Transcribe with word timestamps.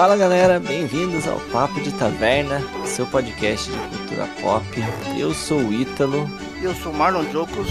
Fala 0.00 0.16
galera, 0.16 0.58
bem-vindos 0.58 1.28
ao 1.28 1.38
Papo 1.52 1.78
de 1.82 1.92
Taverna, 1.92 2.62
seu 2.86 3.06
podcast 3.06 3.70
de 3.70 3.76
cultura 3.98 4.26
pop. 4.40 4.64
Eu 5.18 5.34
sou 5.34 5.58
o 5.58 5.74
Ítalo. 5.74 6.26
Eu 6.62 6.74
sou 6.76 6.90
o 6.90 6.94
Marlon 6.94 7.30
Jocos. 7.30 7.68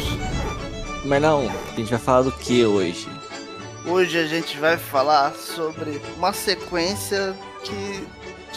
Mas 1.06 1.20
não, 1.24 1.50
a 1.50 1.76
gente 1.76 1.90
vai 1.90 1.98
falar 1.98 2.22
do 2.22 2.32
que 2.32 2.64
hoje? 2.64 3.08
Hoje 3.84 4.20
a 4.20 4.28
gente 4.28 4.60
vai 4.60 4.78
falar 4.78 5.34
sobre 5.34 6.00
uma 6.18 6.32
sequência 6.32 7.36
que, 7.64 8.08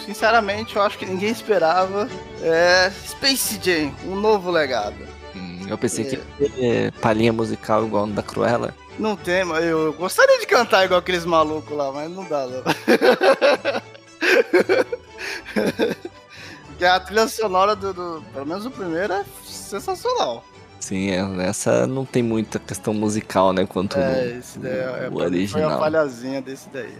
sinceramente, 0.05 0.77
eu 0.77 0.83
acho 0.83 0.99
que 0.99 1.07
ninguém 1.07 1.31
esperava. 1.31 2.11
É 2.43 2.93
Space 3.07 3.59
Jam, 3.59 3.91
um 4.05 4.17
novo 4.17 4.51
legado. 4.51 4.99
Hum, 5.35 5.61
eu 5.67 5.79
pensei 5.79 6.05
é. 6.05 6.09
que 6.11 6.17
ia 6.43 6.51
ter 6.51 6.93
palhinha 7.01 7.33
musical 7.33 7.87
igual 7.87 8.07
no 8.07 8.13
da 8.13 8.23
Cruella. 8.23 8.75
Não 9.03 9.17
tem, 9.17 9.45
mas 9.45 9.65
eu 9.65 9.93
gostaria 9.95 10.39
de 10.39 10.47
cantar 10.47 10.85
igual 10.85 11.01
aqueles 11.01 11.25
malucos 11.25 11.77
lá, 11.77 11.91
mas 11.91 12.09
não 12.09 12.25
dá, 12.25 12.47
não. 12.47 12.63
que 16.79 16.85
a 16.85 17.01
trilha 17.01 17.27
sonora 17.27 17.75
do, 17.75 17.93
do, 17.93 18.23
Pelo 18.33 18.47
menos 18.47 18.65
o 18.65 18.71
primeiro 18.71 19.13
é 19.13 19.25
sensacional. 19.45 20.45
Sim, 20.79 21.11
é, 21.11 21.49
essa 21.49 21.85
não 21.85 22.05
tem 22.05 22.23
muita 22.23 22.61
questão 22.61 22.95
musical, 22.95 23.53
né? 23.53 23.67
Quanto 23.67 23.99
é, 23.99 24.37
esse 24.39 24.61
daí 24.61 24.73
é, 24.73 25.09
o 25.11 25.17
original. 25.17 25.71
Foi 25.71 25.79
a 25.79 25.81
falhazinha 25.81 26.41
desse 26.41 26.69
daí. 26.69 26.97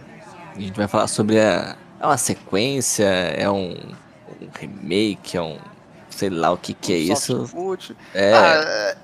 A 0.53 0.59
gente 0.59 0.75
vai 0.75 0.89
falar 0.89 1.07
sobre 1.07 1.39
a. 1.39 1.77
É 2.01 2.05
uma 2.05 2.17
sequência, 2.17 3.05
é 3.05 3.49
um, 3.49 3.77
um 4.41 4.49
remake, 4.59 5.37
é 5.37 5.41
um. 5.41 5.57
Sei 6.09 6.29
lá 6.29 6.51
o 6.51 6.57
que, 6.57 6.73
que 6.73 6.91
é 6.91 6.97
isso. 6.97 7.47
Foot. 7.47 7.95
É. 8.13 8.33
Ah, 8.33 8.55
é 8.55 8.97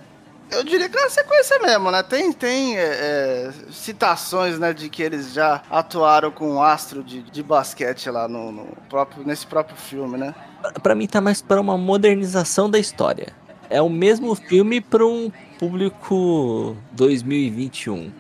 eu 0.52 0.64
diria 0.64 0.90
que 0.90 0.98
é 0.98 1.02
uma 1.02 1.10
sequência 1.10 1.60
mesmo, 1.60 1.92
né? 1.92 2.04
Tem, 2.04 2.32
tem 2.32 2.78
é, 2.78 2.82
é, 2.82 3.52
citações, 3.72 4.58
né, 4.60 4.74
de 4.74 4.90
que 4.90 5.02
eles 5.02 5.34
já 5.34 5.62
atuaram 5.70 6.32
com 6.32 6.56
um 6.56 6.64
astro 6.64 7.04
de, 7.04 7.22
de 7.22 7.44
basquete 7.44 8.10
lá 8.10 8.28
no, 8.28 8.52
no 8.52 8.68
próprio, 8.90 9.24
nesse 9.26 9.46
próprio 9.46 9.78
filme, 9.78 10.18
né? 10.18 10.34
Para 10.82 10.96
mim 10.96 11.08
tá 11.08 11.22
mais 11.22 11.42
para 11.42 11.62
uma 11.62 11.78
modernização 11.78 12.70
da 12.70 12.80
história. 12.80 13.34
É 13.70 13.82
o 13.82 13.90
mesmo 13.90 14.34
filme 14.36 14.82
para 14.82 15.06
um 15.06 15.32
público 15.60 16.76
2021. 16.94 18.12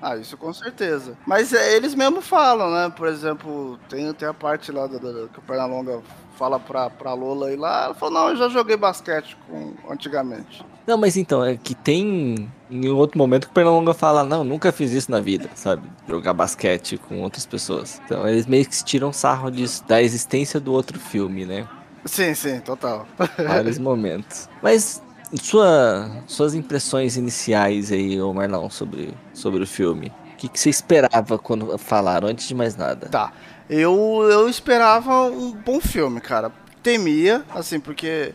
Ah, 0.00 0.16
isso 0.16 0.36
com 0.36 0.52
certeza. 0.52 1.16
Mas 1.26 1.52
é, 1.52 1.74
eles 1.74 1.94
mesmo 1.94 2.20
falam, 2.20 2.70
né? 2.70 2.92
Por 2.94 3.08
exemplo, 3.08 3.78
tem, 3.88 4.12
tem 4.12 4.28
a 4.28 4.34
parte 4.34 4.70
lá 4.70 4.86
do, 4.86 4.98
do, 4.98 5.28
que 5.28 5.38
o 5.38 5.42
Pernalonga 5.42 6.02
fala 6.36 6.60
pra, 6.60 6.90
pra 6.90 7.14
Lola 7.14 7.52
ir 7.52 7.56
lá. 7.56 7.84
Ela 7.84 7.94
falou, 7.94 8.14
não, 8.14 8.28
eu 8.28 8.36
já 8.36 8.48
joguei 8.48 8.76
basquete 8.76 9.36
com, 9.48 9.74
antigamente. 9.90 10.64
Não, 10.86 10.96
mas 10.96 11.16
então, 11.16 11.44
é 11.44 11.56
que 11.56 11.74
tem 11.74 12.48
em 12.70 12.88
outro 12.88 13.18
momento 13.18 13.46
que 13.46 13.50
o 13.50 13.54
Pernalonga 13.54 13.94
fala, 13.94 14.22
não, 14.22 14.44
nunca 14.44 14.70
fiz 14.70 14.92
isso 14.92 15.10
na 15.10 15.20
vida, 15.20 15.50
sabe? 15.54 15.82
Jogar 16.06 16.32
basquete 16.32 16.98
com 16.98 17.22
outras 17.22 17.46
pessoas. 17.46 18.00
Então 18.04 18.28
eles 18.28 18.46
meio 18.46 18.64
que 18.64 18.84
tiram 18.84 19.12
sarro 19.12 19.50
disso, 19.50 19.84
da 19.86 20.00
existência 20.00 20.60
do 20.60 20.72
outro 20.72 20.98
filme, 21.00 21.44
né? 21.44 21.66
Sim, 22.04 22.34
sim, 22.34 22.60
total. 22.60 23.06
Vários 23.36 23.78
momentos. 23.78 24.48
Mas 24.62 25.02
sua, 25.34 26.10
suas 26.26 26.54
impressões 26.54 27.16
iniciais 27.16 27.90
aí, 27.90 28.20
ô 28.20 28.32
Marlon, 28.32 28.70
sobre, 28.70 29.12
sobre 29.32 29.62
o 29.62 29.66
filme. 29.66 30.12
O 30.32 30.36
que, 30.36 30.48
que 30.48 30.60
você 30.60 30.70
esperava 30.70 31.38
quando 31.38 31.76
falaram, 31.78 32.28
antes 32.28 32.46
de 32.46 32.54
mais 32.54 32.76
nada? 32.76 33.08
Tá. 33.08 33.32
Eu, 33.68 34.26
eu 34.30 34.48
esperava 34.48 35.22
um 35.22 35.52
bom 35.52 35.80
filme, 35.80 36.20
cara. 36.20 36.52
Temia, 36.82 37.44
assim, 37.52 37.80
porque 37.80 38.32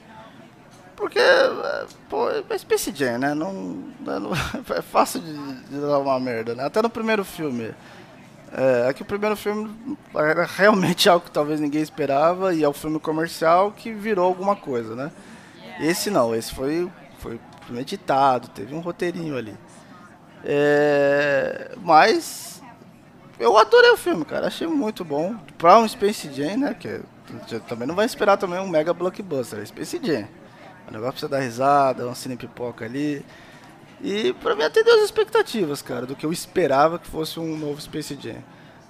porque, 1.02 1.20
pô, 2.08 2.30
é 2.30 2.58
Space 2.60 2.94
Jam, 2.94 3.18
né? 3.18 3.34
Não, 3.34 3.52
não 4.00 4.32
é 4.78 4.82
fácil 4.84 5.20
de, 5.20 5.34
de, 5.34 5.82
dar 5.82 5.98
uma 5.98 6.20
merda, 6.20 6.54
né? 6.54 6.64
Até 6.64 6.80
no 6.80 6.92
primeiro 6.92 7.26
filme. 7.26 7.74
É, 8.54 8.90
é, 8.90 8.94
que 8.94 9.02
o 9.02 9.06
primeiro 9.06 9.36
filme 9.36 9.98
era 10.14 10.46
realmente 10.46 11.08
algo 11.10 11.26
que 11.26 11.32
talvez 11.32 11.60
ninguém 11.60 11.82
esperava 11.82 12.54
e 12.54 12.64
é 12.64 12.68
o 12.68 12.72
um 12.72 12.74
filme 12.74 13.00
comercial 13.00 13.72
que 13.72 13.92
virou 13.92 14.26
alguma 14.26 14.56
coisa, 14.56 14.94
né? 14.96 15.12
Esse 15.82 16.12
não, 16.12 16.36
esse 16.36 16.54
foi, 16.54 16.90
foi 17.18 17.40
meditado, 17.70 18.48
teve 18.50 18.76
um 18.76 18.80
roteirinho 18.80 19.36
ali. 19.36 19.58
É, 20.44 21.76
mas 21.82 22.62
eu 23.40 23.58
adorei 23.58 23.90
o 23.90 23.98
filme, 23.98 24.24
cara. 24.24 24.48
Achei 24.48 24.68
muito 24.68 25.04
bom. 25.04 25.36
Pra 25.58 25.80
um 25.80 25.88
Space 25.88 26.32
Jam, 26.32 26.58
né? 26.58 26.76
Que 26.76 27.02
também 27.68 27.88
não 27.88 27.96
vai 27.96 28.06
esperar 28.06 28.38
também 28.38 28.60
um 28.60 28.68
mega 28.68 28.94
blockbuster. 28.94 29.60
É 29.60 29.66
Space 29.66 30.00
Jam. 30.02 30.28
O 30.88 30.92
negócio 30.92 31.14
precisa 31.14 31.30
dar 31.30 31.40
risada, 31.40 32.08
um 32.08 32.14
cine 32.14 32.36
pipoca 32.36 32.86
ali. 32.86 33.26
E 34.00 34.34
pra 34.34 34.56
mim 34.56 34.64
atendeu 34.64 34.96
as 34.96 35.06
expectativas, 35.06 35.82
cara, 35.82 36.06
do 36.06 36.16
que 36.16 36.26
eu 36.26 36.32
esperava 36.32 37.00
que 37.00 37.08
fosse 37.08 37.40
um 37.40 37.58
novo 37.58 37.82
Space 37.82 38.18
Jam. 38.22 38.44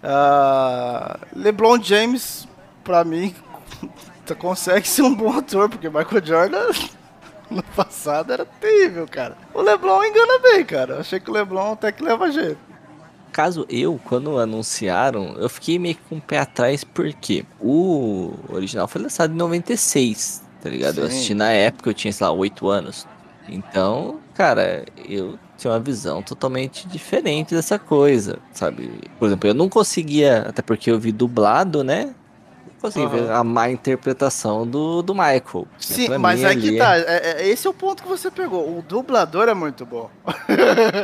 Uh, 0.03 1.25
LeBron 1.35 1.81
James, 1.81 2.47
pra 2.83 3.03
mim, 3.03 3.35
consegue 4.35 4.87
ser 4.87 5.01
um 5.01 5.13
bom 5.13 5.37
ator, 5.37 5.69
porque 5.69 5.89
Michael 5.89 6.25
Jordan 6.25 6.69
no 7.49 7.63
passado 7.63 8.33
era 8.33 8.45
terrível, 8.45 9.07
cara. 9.09 9.37
O 9.53 9.61
LeBron 9.61 10.03
engana 10.03 10.39
bem, 10.39 10.65
cara. 10.65 10.99
achei 10.99 11.19
que 11.19 11.29
o 11.29 11.33
LeBron 11.33 11.73
até 11.73 11.91
que 11.91 12.03
leva 12.03 12.31
jeito. 12.31 12.59
Caso 13.31 13.65
eu, 13.69 13.99
quando 14.05 14.37
anunciaram, 14.37 15.35
eu 15.37 15.47
fiquei 15.47 15.79
meio 15.79 15.95
que 15.95 16.01
com 16.09 16.17
o 16.17 16.21
pé 16.21 16.39
atrás, 16.39 16.83
porque 16.83 17.45
o 17.61 18.33
original 18.49 18.87
foi 18.87 19.01
lançado 19.01 19.33
em 19.33 19.37
96 19.37 20.51
tá 20.61 20.69
ligado? 20.69 20.95
Sim. 20.95 21.01
Eu 21.01 21.07
assisti 21.07 21.33
na 21.33 21.49
época, 21.51 21.89
eu 21.89 21.93
tinha, 21.93 22.13
sei 22.13 22.25
lá, 22.25 22.31
8 22.31 22.69
anos. 22.69 23.07
Então, 23.49 24.19
cara, 24.33 24.85
eu 25.09 25.37
tinha 25.57 25.73
uma 25.73 25.79
visão 25.79 26.21
totalmente 26.21 26.87
diferente 26.87 27.53
dessa 27.53 27.77
coisa, 27.77 28.37
sabe? 28.53 28.89
Por 29.19 29.25
exemplo, 29.25 29.49
eu 29.49 29.53
não 29.53 29.67
conseguia, 29.67 30.43
até 30.47 30.61
porque 30.61 30.89
eu 30.89 30.99
vi 30.99 31.11
dublado, 31.11 31.83
né? 31.83 32.13
Consegui 32.81 33.05
uhum. 33.05 33.35
a 33.35 33.43
má 33.43 33.69
interpretação 33.69 34.65
do, 34.65 35.03
do 35.03 35.13
Michael. 35.13 35.67
Sim, 35.77 36.17
mas 36.17 36.43
é 36.43 36.55
que 36.55 36.77
tá. 36.77 36.97
É, 36.97 37.41
é, 37.41 37.47
esse 37.47 37.67
é 37.67 37.69
o 37.69 37.73
ponto 37.73 38.01
que 38.01 38.09
você 38.09 38.31
pegou. 38.31 38.77
O 38.77 38.81
dublador 38.81 39.47
é 39.47 39.53
muito 39.53 39.85
bom. 39.85 40.09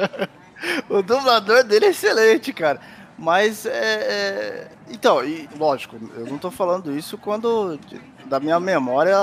o 0.90 1.04
dublador 1.04 1.64
dele 1.64 1.86
é 1.86 1.90
excelente, 1.90 2.52
cara. 2.52 2.80
Mas 3.18 3.66
é, 3.66 3.72
é, 3.72 4.68
Então, 4.90 5.24
e, 5.24 5.48
lógico, 5.58 5.98
eu 6.16 6.26
não 6.26 6.40
tô 6.40 6.50
falando 6.50 6.96
isso 6.96 7.18
quando. 7.18 7.80
Da 8.26 8.40
minha 8.40 8.60
memória 8.60 9.16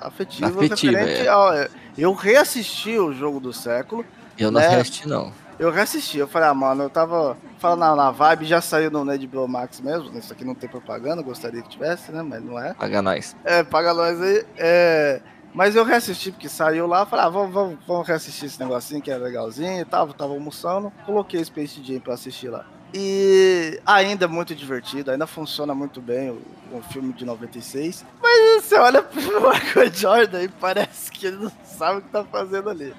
afetiva, 0.00 0.64
afetiva 0.64 0.98
é. 0.98 1.26
ao, 1.26 1.52
Eu 1.96 2.12
reassisti 2.12 2.98
o 2.98 3.12
jogo 3.12 3.40
do 3.40 3.52
século. 3.52 4.04
Eu 4.38 4.50
não 4.50 4.60
né? 4.60 4.68
reassisti, 4.68 5.08
não. 5.08 5.32
Eu 5.58 5.70
reassisti, 5.70 6.18
eu 6.18 6.26
falei, 6.26 6.48
ah, 6.48 6.54
mano, 6.54 6.84
eu 6.84 6.90
tava 6.90 7.36
falando 7.58 7.80
na, 7.80 7.96
na 7.96 8.10
vibe, 8.10 8.44
já 8.44 8.60
saiu 8.60 8.90
no 8.90 9.04
Ned 9.04 9.26
Blow 9.26 9.46
Max 9.46 9.80
mesmo. 9.80 10.16
Isso 10.18 10.32
aqui 10.32 10.44
não 10.44 10.54
tem 10.54 10.68
propaganda, 10.68 11.22
gostaria 11.22 11.62
que 11.62 11.68
tivesse, 11.68 12.10
né? 12.10 12.22
Mas 12.22 12.42
não 12.42 12.58
é. 12.58 12.74
Paga 12.74 13.00
nós. 13.00 13.36
É, 13.44 13.62
paga 13.62 13.94
nós 13.94 14.20
aí. 14.20 14.44
É. 14.56 15.20
Mas 15.54 15.76
eu 15.76 15.84
reassisti, 15.84 16.32
porque 16.32 16.48
saiu 16.48 16.88
lá, 16.88 17.06
falei, 17.06 17.26
ah, 17.26 17.28
vamos, 17.28 17.54
vamos, 17.54 17.78
vamos 17.86 18.08
reassistir 18.08 18.46
esse 18.46 18.58
negocinho 18.58 19.00
que 19.00 19.10
é 19.10 19.16
legalzinho 19.16 19.80
e 19.80 19.84
tal. 19.84 20.12
Tava 20.12 20.32
almoçando, 20.32 20.92
coloquei 21.06 21.44
Space 21.44 21.80
Jam 21.82 22.00
pra 22.00 22.14
assistir 22.14 22.48
lá. 22.48 22.66
E 22.92 23.80
ainda 23.86 24.28
muito 24.28 24.54
divertido, 24.54 25.10
ainda 25.10 25.26
funciona 25.26 25.74
muito 25.74 26.00
bem 26.00 26.30
o, 26.30 26.40
o 26.72 26.82
filme 26.82 27.12
de 27.12 27.24
96. 27.24 28.04
Você 28.60 28.76
olha 28.76 29.02
pro 29.02 29.20
Michael 29.50 29.92
Jordan 29.92 30.42
e 30.42 30.48
parece 30.48 31.10
que 31.10 31.26
ele 31.26 31.36
não 31.36 31.52
sabe 31.64 31.98
o 31.98 32.02
que 32.02 32.08
tá 32.08 32.24
fazendo 32.24 32.70
ali. 32.70 32.94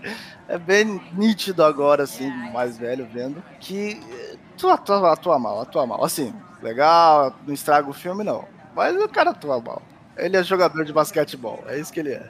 É 0.47 0.57
bem 0.57 1.01
nítido 1.13 1.63
agora, 1.63 2.03
assim, 2.03 2.29
mais 2.51 2.78
velho, 2.78 3.07
vendo, 3.12 3.44
que 3.59 4.00
tu 4.57 4.69
atua, 4.69 5.13
atua 5.13 5.40
mal, 5.40 5.62
atua 5.62 5.85
mal. 5.85 6.03
Assim, 6.03 6.34
legal, 6.62 7.35
não 7.46 7.53
estraga 7.53 7.90
o 7.90 7.94
filme, 7.94 8.23
não. 8.23 8.46
Mas 8.75 8.96
o 8.96 9.08
cara 9.08 9.32
atua 9.32 9.59
mal. 9.59 9.82
Ele 10.17 10.37
é 10.37 10.43
jogador 10.43 10.85
de 10.85 10.93
basquetebol, 10.93 11.64
é 11.67 11.79
isso 11.79 11.91
que 11.91 11.99
ele 11.99 12.14
é. 12.14 12.29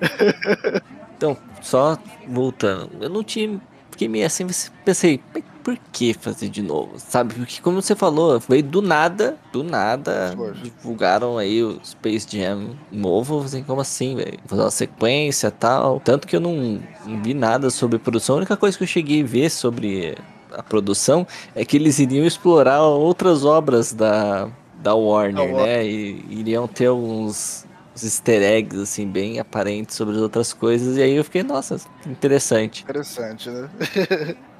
então, 1.16 1.36
só 1.60 1.98
voltando, 2.26 3.02
eu 3.02 3.08
não 3.08 3.24
tinha. 3.24 3.60
Fiquei 3.90 4.08
meio 4.08 4.26
assim, 4.26 4.46
pensei, 4.84 5.22
por 5.66 5.76
que 5.90 6.14
fazer 6.14 6.48
de 6.48 6.62
novo? 6.62 6.92
Sabe? 6.96 7.34
Porque 7.34 7.60
como 7.60 7.82
você 7.82 7.96
falou, 7.96 8.38
veio 8.38 8.62
do 8.62 8.80
nada, 8.80 9.36
do 9.52 9.64
nada, 9.64 10.32
divulgaram 10.62 11.38
aí 11.38 11.60
o 11.60 11.80
Space 11.84 12.24
Jam 12.30 12.76
novo, 12.92 13.42
assim, 13.42 13.64
como 13.64 13.80
assim, 13.80 14.14
velho? 14.14 14.38
Fazer 14.46 14.62
uma 14.62 14.70
sequência 14.70 15.50
tal. 15.50 15.98
Tanto 15.98 16.28
que 16.28 16.36
eu 16.36 16.40
não, 16.40 16.80
vi 17.20 17.34
nada 17.34 17.68
sobre 17.68 17.98
produção. 17.98 18.36
A 18.36 18.38
única 18.38 18.56
coisa 18.56 18.78
que 18.78 18.84
eu 18.84 18.86
cheguei 18.86 19.24
a 19.24 19.26
ver 19.26 19.50
sobre 19.50 20.16
a 20.52 20.62
produção 20.62 21.26
é 21.52 21.64
que 21.64 21.76
eles 21.76 21.98
iriam 21.98 22.24
explorar 22.24 22.82
outras 22.82 23.44
obras 23.44 23.92
da, 23.92 24.48
da 24.80 24.94
Warner, 24.94 25.52
né? 25.52 25.84
E 25.84 26.24
iriam 26.30 26.68
ter 26.68 26.90
uns, 26.90 27.66
uns 27.92 28.04
easter 28.04 28.40
eggs, 28.40 28.80
assim, 28.80 29.04
bem 29.04 29.40
aparentes 29.40 29.96
sobre 29.96 30.14
as 30.14 30.20
outras 30.20 30.52
coisas. 30.52 30.96
E 30.96 31.02
aí 31.02 31.16
eu 31.16 31.24
fiquei, 31.24 31.42
nossa, 31.42 31.80
interessante. 32.06 32.84
Interessante, 32.84 33.50
né? 33.50 33.68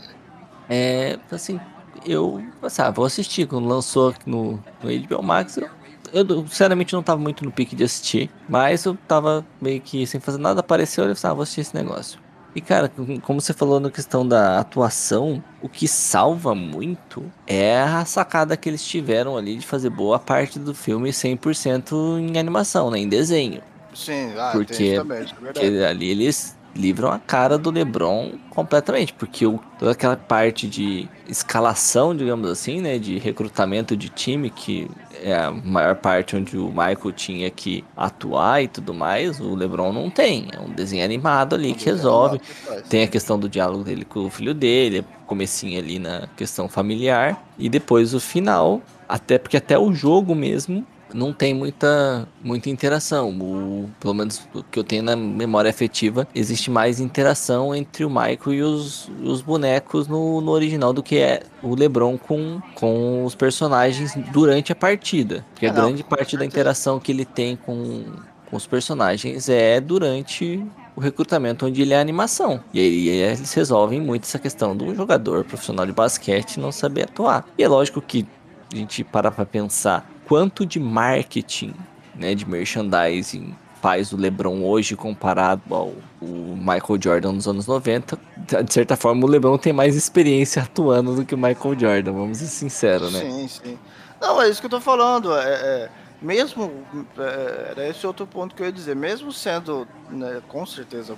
É, 0.69 1.19
assim, 1.31 1.61
eu, 2.05 2.43
sabe, 2.69 2.89
ah, 2.89 2.93
vou 2.93 3.05
assistir. 3.05 3.47
Quando 3.47 3.67
lançou 3.67 4.15
no, 4.25 4.63
no 4.83 5.07
HBO 5.09 5.23
Max, 5.23 5.57
eu, 5.57 5.69
eu 6.13 6.47
sinceramente 6.47 6.93
não 6.93 7.03
tava 7.03 7.21
muito 7.21 7.45
no 7.45 7.51
pique 7.51 7.77
de 7.77 7.85
assistir, 7.85 8.31
mas 8.49 8.85
eu 8.85 8.97
tava 9.09 9.45
meio 9.61 9.81
que 9.81 10.07
sem 10.07 10.21
fazer 10.21 10.39
nada, 10.39 10.61
apareceu 10.61 11.05
e 11.05 11.11
eu 11.11 11.17
falei, 11.17 11.33
ah, 11.33 11.35
vou 11.35 11.43
assistir 11.43 11.61
esse 11.63 11.75
negócio. 11.75 12.19
E 12.55 12.61
cara, 12.63 12.91
como 13.21 13.39
você 13.39 13.53
falou 13.53 13.79
na 13.79 13.91
questão 13.91 14.27
da 14.27 14.59
atuação, 14.59 15.45
o 15.61 15.69
que 15.69 15.87
salva 15.87 16.55
muito 16.55 17.31
é 17.47 17.83
a 17.83 18.03
sacada 18.07 18.57
que 18.57 18.67
eles 18.67 18.83
tiveram 18.83 19.37
ali 19.37 19.57
de 19.57 19.67
fazer 19.67 19.91
boa 19.91 20.19
parte 20.19 20.59
do 20.59 20.75
filme 20.75 21.11
100% 21.11 22.19
em 22.19 22.39
animação, 22.39 22.91
né, 22.91 22.99
em 22.99 23.09
desenho. 23.09 23.61
Sim, 23.93 24.33
ah, 24.39 24.53
porque, 24.53 24.97
também, 24.97 25.19
é 25.21 25.27
porque 25.35 25.67
ali 25.87 26.11
eles 26.11 26.57
livram 26.77 27.11
a 27.11 27.19
cara 27.19 27.59
do 27.59 27.71
LeBron 27.71 28.33
completamente, 28.51 29.13
porque 29.13 29.47
o, 29.47 29.59
toda 29.79 29.93
aquela 29.93 30.17
parte 30.17 30.69
de 30.69 31.09
escalação, 31.29 32.15
digamos 32.15 32.49
assim, 32.49 32.81
né, 32.81 32.99
de 32.99 33.19
recrutamento 33.19 33.97
de 33.97 34.09
time, 34.09 34.51
que 34.51 34.89
é 35.23 35.35
a 35.35 35.51
maior 35.51 35.97
parte 35.97 36.37
onde 36.37 36.57
o 36.57 36.69
Michael 36.69 37.13
tinha 37.13 37.51
que 37.51 37.85
atuar 37.97 38.63
e 38.63 38.69
tudo 38.69 38.95
mais, 38.95 39.41
o 39.41 39.55
LeBron 39.55 39.93
não 39.93 40.11
tem. 40.11 40.49
É 40.53 40.61
um 40.61 40.71
desenho 40.71 41.05
animado 41.05 41.55
ali 41.55 41.75
que 41.75 41.87
resolve. 41.87 42.41
Tem 42.89 43.03
a 43.03 43.09
questão 43.09 43.39
do 43.39 43.49
diálogo 43.49 43.83
dele 43.83 44.05
com 44.05 44.27
o 44.27 44.31
filho 44.31 44.55
dele, 44.55 45.05
comecinho 45.27 45.79
ali 45.79 45.99
na 45.99 46.29
questão 46.37 46.69
familiar, 46.69 47.45
e 47.59 47.69
depois 47.69 48.15
o 48.15 48.21
final, 48.21 48.81
até 49.09 49.39
porque 49.39 49.57
até 49.57 49.79
o 49.79 49.93
jogo 49.93 50.35
mesmo 50.35 50.87
não 51.13 51.33
tem 51.33 51.55
muita, 51.55 52.29
muita 52.43 52.71
interação. 52.71 53.31
O, 53.31 53.91
pelo 54.01 54.15
menos 54.15 54.47
o 54.55 54.63
que 54.63 54.79
eu 54.79 54.85
tenho 54.85 55.03
na 55.03 55.17
memória 55.17 55.71
afetiva, 55.71 56.27
existe 56.35 56.71
mais 56.71 57.01
interação 57.01 57.75
entre 57.75 58.05
o 58.05 58.11
Michael 58.11 58.55
e 58.55 58.63
os, 58.63 59.11
os 59.23 59.43
bonecos 59.43 60.09
no, 60.09 60.41
no 60.41 60.51
original 60.51 60.93
do 60.93 61.03
que 61.03 61.19
é 61.19 61.43
o 61.63 61.75
LeBron 61.75 62.19
com, 62.19 62.61
com 62.75 63.25
os 63.25 63.35
personagens 63.35 64.15
durante 64.33 64.73
a 64.73 64.75
partida. 64.75 65.45
Porque 65.53 65.67
a 65.67 65.73
não, 65.73 65.83
grande 65.83 66.05
parte 66.05 66.37
da 66.37 66.45
interação 66.45 66.99
que 66.99 67.13
ele 67.13 67.25
tem 67.25 67.57
com, 67.57 68.05
com 68.51 68.57
os 68.57 68.67
personagens 68.67 69.49
é 69.49 69.81
durante 69.81 70.65
o 70.95 71.01
recrutamento 71.01 71.67
onde 71.67 71.83
ele 71.83 71.93
é 71.93 72.01
animação. 72.01 72.61
E 72.73 72.81
aí 72.81 73.09
eles 73.09 73.53
resolvem 73.53 74.01
muito 74.01 74.25
essa 74.25 74.39
questão 74.39 74.75
do 74.75 74.95
jogador 74.95 75.45
profissional 75.45 75.85
de 75.85 75.93
basquete 75.93 76.59
não 76.59 76.73
saber 76.73 77.03
atuar. 77.03 77.47
E 77.59 77.63
é 77.63 77.69
lógico 77.69 78.01
que 78.01 78.27
a 78.73 78.77
gente 78.77 79.05
para 79.05 79.31
pra 79.31 79.45
pensar 79.45 80.11
quanto 80.27 80.67
de 80.67 80.79
marketing, 80.81 81.75
né, 82.15 82.35
de 82.35 82.49
merchandising 82.49 83.55
faz 83.81 84.13
o 84.13 84.17
LeBron 84.17 84.63
hoje 84.65 84.97
comparado 84.97 85.63
ao 85.71 85.93
Michael 86.21 87.01
Jordan 87.01 87.33
nos 87.33 87.47
anos 87.47 87.67
90. 87.67 88.19
De 88.65 88.73
certa 88.73 88.97
forma, 88.97 89.25
o 89.25 89.29
LeBron 89.29 89.57
tem 89.59 89.73
mais 89.73 89.95
experiência 89.95 90.63
atuando 90.63 91.15
do 91.15 91.25
que 91.25 91.35
o 91.35 91.39
Michael 91.39 91.79
Jordan, 91.79 92.13
vamos 92.13 92.39
ser 92.39 92.47
sinceros, 92.47 93.13
né? 93.13 93.21
Sim, 93.21 93.49
sim. 93.49 93.79
Não, 94.21 94.41
é 94.41 94.49
isso 94.49 94.61
que 94.61 94.67
eu 94.67 94.71
tô 94.71 94.81
falando. 94.81 95.33
É, 95.37 95.45
é 95.45 95.91
mesmo. 96.27 96.85
É, 97.17 97.69
era 97.71 97.89
esse 97.89 98.07
outro 98.07 98.27
ponto 98.27 98.55
que 98.55 98.63
eu 98.63 98.67
ia 98.67 98.73
dizer. 98.73 98.97
Mesmo 98.97 99.33
sendo, 99.33 99.87
né, 100.11 100.43
com 100.49 100.67
certeza, 100.67 101.17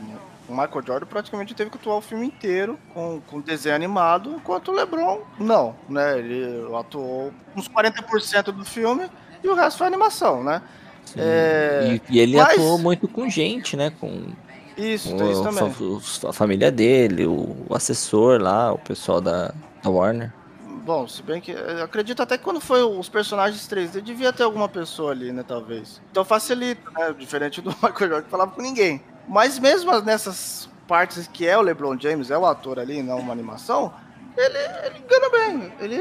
o 0.49 0.53
Michael 0.53 0.83
Jordan 0.87 1.07
praticamente 1.07 1.55
teve 1.55 1.71
que 1.71 1.77
atuar 1.77 1.97
o 1.97 2.01
filme 2.01 2.27
inteiro 2.27 2.79
com, 2.95 3.21
com 3.27 3.41
desenho 3.41 3.75
animado, 3.75 4.35
enquanto 4.35 4.69
o 4.69 4.75
LeBron 4.75 5.21
não, 5.39 5.75
né? 5.89 6.19
Ele 6.19 6.67
atuou 6.77 7.33
uns 7.57 7.69
40% 7.69 8.53
do 8.53 8.65
filme 8.65 9.11
e 9.43 9.49
o 9.49 9.55
resto 9.55 9.79
foi 9.79 9.87
animação, 9.87 10.43
né? 10.43 10.63
É... 11.17 12.01
E, 12.09 12.17
e, 12.17 12.21
ele 12.21 12.37
Mas... 12.37 12.55
atuou 12.55 12.79
muito 12.79 13.09
com 13.09 13.29
gente, 13.29 13.77
né? 13.77 13.93
Com 13.99 14.27
isso, 14.77 15.15
com 15.15 15.31
isso 15.31 15.43
também. 15.43 15.65
A, 15.65 16.29
a, 16.29 16.33
família 16.33 16.71
dele, 16.71 17.27
o, 17.27 17.57
o, 17.69 17.75
assessor 17.75 18.41
lá, 18.41 18.73
o 18.73 18.79
pessoal 18.79 19.21
da, 19.21 19.53
da 19.83 19.91
Warner. 19.91 20.33
Bom, 20.89 21.07
se 21.07 21.23
bem 21.23 21.39
que 21.39 21.51
eu 21.51 21.85
acredito 21.85 22.23
até 22.23 22.39
que 22.39 22.45
quando 22.45 22.63
foi 22.63 22.83
os 22.83 23.11
personagens 23.11 23.69
3D, 23.69 24.01
devia 24.01 24.33
ter 24.33 24.45
alguma 24.45 24.71
pessoa 24.71 25.11
ali, 25.11 25.31
né, 25.31 25.45
talvez. 25.47 26.01
Então 26.11 26.25
facilita, 26.25 26.91
né? 26.93 27.13
Diferente 27.13 27.61
do 27.61 27.69
Michael 27.69 27.93
Jordan 27.93 28.23
que 28.23 28.31
falava 28.31 28.53
com 28.53 28.63
ninguém. 28.63 29.03
Mas 29.29 29.59
mesmo 29.59 29.93
nessas 30.01 30.67
partes 30.87 31.29
que 31.29 31.47
é 31.47 31.59
o 31.59 31.61
LeBron 31.61 32.01
James, 32.01 32.31
é 32.31 32.39
o 32.39 32.47
ator 32.47 32.79
ali, 32.79 33.03
não 33.03 33.19
uma 33.19 33.35
animação, 33.35 33.93
ele, 34.35 34.57
ele 34.87 34.99
engana 35.01 35.29
bem. 35.29 35.73
Ele, 35.79 35.97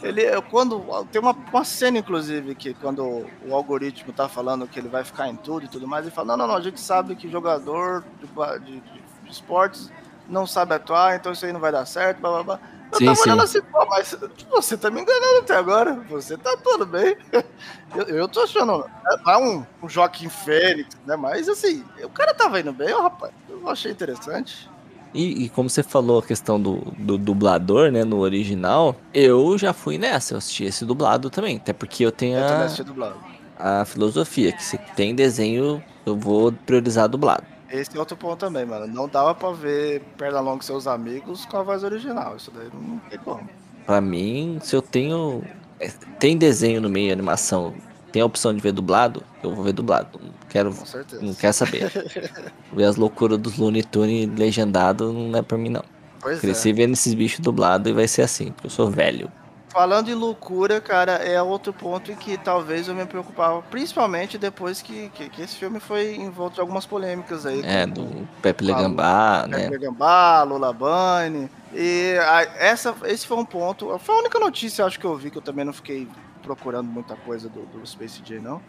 ele 0.02 0.42
quando 0.50 1.04
tem 1.12 1.20
uma, 1.20 1.32
uma 1.32 1.62
cena 1.62 1.98
inclusive 1.98 2.54
que 2.54 2.72
quando 2.72 3.26
o 3.46 3.54
algoritmo 3.54 4.14
tá 4.14 4.30
falando 4.30 4.66
que 4.66 4.78
ele 4.78 4.88
vai 4.88 5.04
ficar 5.04 5.28
em 5.28 5.36
tudo 5.36 5.66
e 5.66 5.68
tudo 5.68 5.86
mais, 5.86 6.06
ele 6.06 6.14
fala: 6.14 6.28
"Não, 6.28 6.38
não, 6.38 6.46
não, 6.46 6.56
a 6.56 6.62
gente 6.62 6.80
sabe 6.80 7.14
que 7.16 7.30
jogador 7.30 8.02
de, 8.18 8.64
de, 8.64 8.80
de 8.80 9.30
esportes 9.30 9.92
não 10.26 10.46
sabe 10.46 10.74
atuar, 10.74 11.16
então 11.16 11.32
isso 11.32 11.44
aí 11.44 11.52
não 11.52 11.60
vai 11.60 11.70
dar 11.70 11.84
certo, 11.84 12.18
blá 12.18 12.30
blá 12.30 12.42
blá. 12.42 12.71
Eu 12.92 12.98
sim, 12.98 13.04
tava 13.06 13.16
sim. 13.16 13.22
olhando 13.22 13.42
assim, 13.42 13.62
pô, 13.62 13.86
mas 13.86 14.14
você 14.50 14.76
tá 14.76 14.90
me 14.90 15.00
enganando 15.00 15.38
até 15.40 15.56
agora. 15.56 15.94
Você 16.10 16.36
tá 16.36 16.56
tudo 16.62 16.86
bem. 16.86 17.16
Eu, 17.94 18.04
eu 18.04 18.26
tô 18.28 18.40
achando. 18.40 18.86
É 19.28 19.36
um, 19.36 19.66
um 19.82 19.86
Joaquim 19.86 20.30
Fênix, 20.30 20.96
né? 21.04 21.14
Mas 21.14 21.46
assim, 21.46 21.84
o 22.02 22.08
cara 22.08 22.32
tava 22.32 22.58
indo 22.58 22.72
bem, 22.72 22.90
ó, 22.94 23.02
rapaz. 23.02 23.30
Eu 23.46 23.68
achei 23.68 23.92
interessante. 23.92 24.66
E, 25.12 25.44
e, 25.44 25.48
como 25.50 25.68
você 25.68 25.82
falou 25.82 26.20
a 26.20 26.22
questão 26.22 26.58
do, 26.58 26.76
do, 26.96 27.18
dublador, 27.18 27.92
né, 27.92 28.02
no 28.02 28.20
original, 28.20 28.96
eu 29.12 29.58
já 29.58 29.74
fui 29.74 29.98
nessa, 29.98 30.32
eu 30.32 30.38
assisti 30.38 30.64
esse 30.64 30.86
dublado 30.86 31.28
também, 31.28 31.58
até 31.58 31.74
porque 31.74 32.02
eu 32.02 32.10
tenho 32.10 32.38
eu 32.38 32.46
a, 33.58 33.82
a 33.82 33.84
filosofia, 33.84 34.52
que 34.52 34.64
se 34.64 34.78
tem 34.96 35.14
desenho, 35.14 35.84
eu 36.06 36.16
vou 36.16 36.50
priorizar 36.50 37.10
dublado. 37.10 37.44
Esse 37.72 37.96
é 37.96 37.98
outro 37.98 38.16
ponto 38.18 38.38
também, 38.38 38.66
mano. 38.66 38.86
Não 38.86 39.08
dava 39.08 39.34
pra 39.34 39.50
ver 39.50 40.02
Pernalonga 40.18 40.62
e 40.62 40.66
seus 40.66 40.86
amigos 40.86 41.46
com 41.46 41.56
a 41.56 41.62
voz 41.62 41.82
original. 41.82 42.36
Isso 42.36 42.50
daí 42.54 42.68
não 42.72 42.98
tem 42.98 43.18
como. 43.18 43.48
Pra 43.86 43.98
mim, 43.98 44.58
se 44.62 44.76
eu 44.76 44.82
tenho. 44.82 45.42
É, 45.80 45.88
tem 46.20 46.36
desenho 46.36 46.82
no 46.82 46.90
meio 46.90 47.10
animação, 47.10 47.74
tem 48.12 48.20
a 48.20 48.26
opção 48.26 48.54
de 48.54 48.60
ver 48.60 48.72
dublado, 48.72 49.24
eu 49.42 49.54
vou 49.54 49.64
ver 49.64 49.72
dublado. 49.72 50.20
Não 50.22 50.30
quero. 50.50 50.74
Com 50.74 50.84
certeza. 50.84 51.22
Não 51.22 51.34
quero 51.34 51.52
saber. 51.54 51.90
ver 52.74 52.84
as 52.84 52.96
loucuras 52.96 53.38
dos 53.38 53.56
Looney 53.56 53.82
Tunes 53.82 54.28
legendado 54.38 55.10
não 55.10 55.38
é 55.38 55.42
pra 55.42 55.56
mim, 55.56 55.70
não. 55.70 55.82
Pois 56.20 56.40
Cresci 56.40 56.70
é. 56.70 56.72
vendo 56.74 56.92
esses 56.92 57.14
bichos 57.14 57.40
dublados 57.40 57.90
e 57.90 57.94
vai 57.94 58.06
ser 58.06 58.22
assim, 58.22 58.52
porque 58.52 58.66
eu 58.66 58.70
sou 58.70 58.90
velho. 58.90 59.32
Falando 59.72 60.10
em 60.10 60.14
loucura, 60.14 60.82
cara, 60.82 61.12
é 61.12 61.40
outro 61.40 61.72
ponto 61.72 62.12
em 62.12 62.14
que 62.14 62.36
talvez 62.36 62.88
eu 62.88 62.94
me 62.94 63.06
preocupava, 63.06 63.62
principalmente 63.62 64.36
depois 64.36 64.82
que, 64.82 65.08
que, 65.14 65.30
que 65.30 65.40
esse 65.40 65.56
filme 65.56 65.80
foi 65.80 66.14
envolto 66.14 66.56
de 66.56 66.60
algumas 66.60 66.84
polêmicas 66.84 67.46
aí. 67.46 67.62
É, 67.64 67.86
do 67.86 68.28
Pepe 68.42 68.64
Legambá, 68.64 69.46
né? 69.48 69.60
Pepe 69.60 69.70
Legambá, 69.70 70.42
Lola 70.42 70.74
Bunny. 70.74 71.50
E 71.72 72.18
a, 72.20 72.42
essa, 72.58 72.94
esse 73.04 73.26
foi 73.26 73.38
um 73.38 73.46
ponto. 73.46 73.98
Foi 73.98 74.14
a 74.14 74.18
única 74.18 74.38
notícia, 74.38 74.84
acho 74.84 75.00
que 75.00 75.06
eu 75.06 75.16
vi, 75.16 75.30
que 75.30 75.38
eu 75.38 75.42
também 75.42 75.64
não 75.64 75.72
fiquei 75.72 76.06
procurando 76.42 76.88
muita 76.88 77.16
coisa 77.16 77.48
do, 77.48 77.62
do 77.64 77.86
Space 77.86 78.20
J, 78.20 78.40
não. 78.40 78.60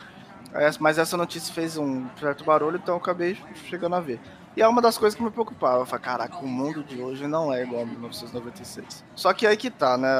Mas 0.80 0.98
essa 0.98 1.18
notícia 1.18 1.54
fez 1.54 1.76
um 1.78 2.08
certo 2.18 2.46
barulho, 2.46 2.80
então 2.82 2.96
eu 2.96 3.00
acabei 3.00 3.38
chegando 3.68 3.96
a 3.96 4.00
ver. 4.00 4.22
E 4.56 4.62
é 4.62 4.68
uma 4.68 4.82
das 4.82 4.98
coisas 4.98 5.18
que 5.18 5.24
me 5.24 5.32
preocupava. 5.32 5.80
Eu 5.80 5.86
falei, 5.86 6.06
caraca, 6.06 6.38
o 6.38 6.48
mundo 6.48 6.84
de 6.84 7.02
hoje 7.02 7.28
não 7.28 7.52
é 7.52 7.64
igual 7.64 7.82
a 7.82 7.86
1996. 7.86 9.04
Só 9.16 9.34
que 9.34 9.48
aí 9.48 9.58
que 9.58 9.72
tá, 9.72 9.98
né? 9.98 10.20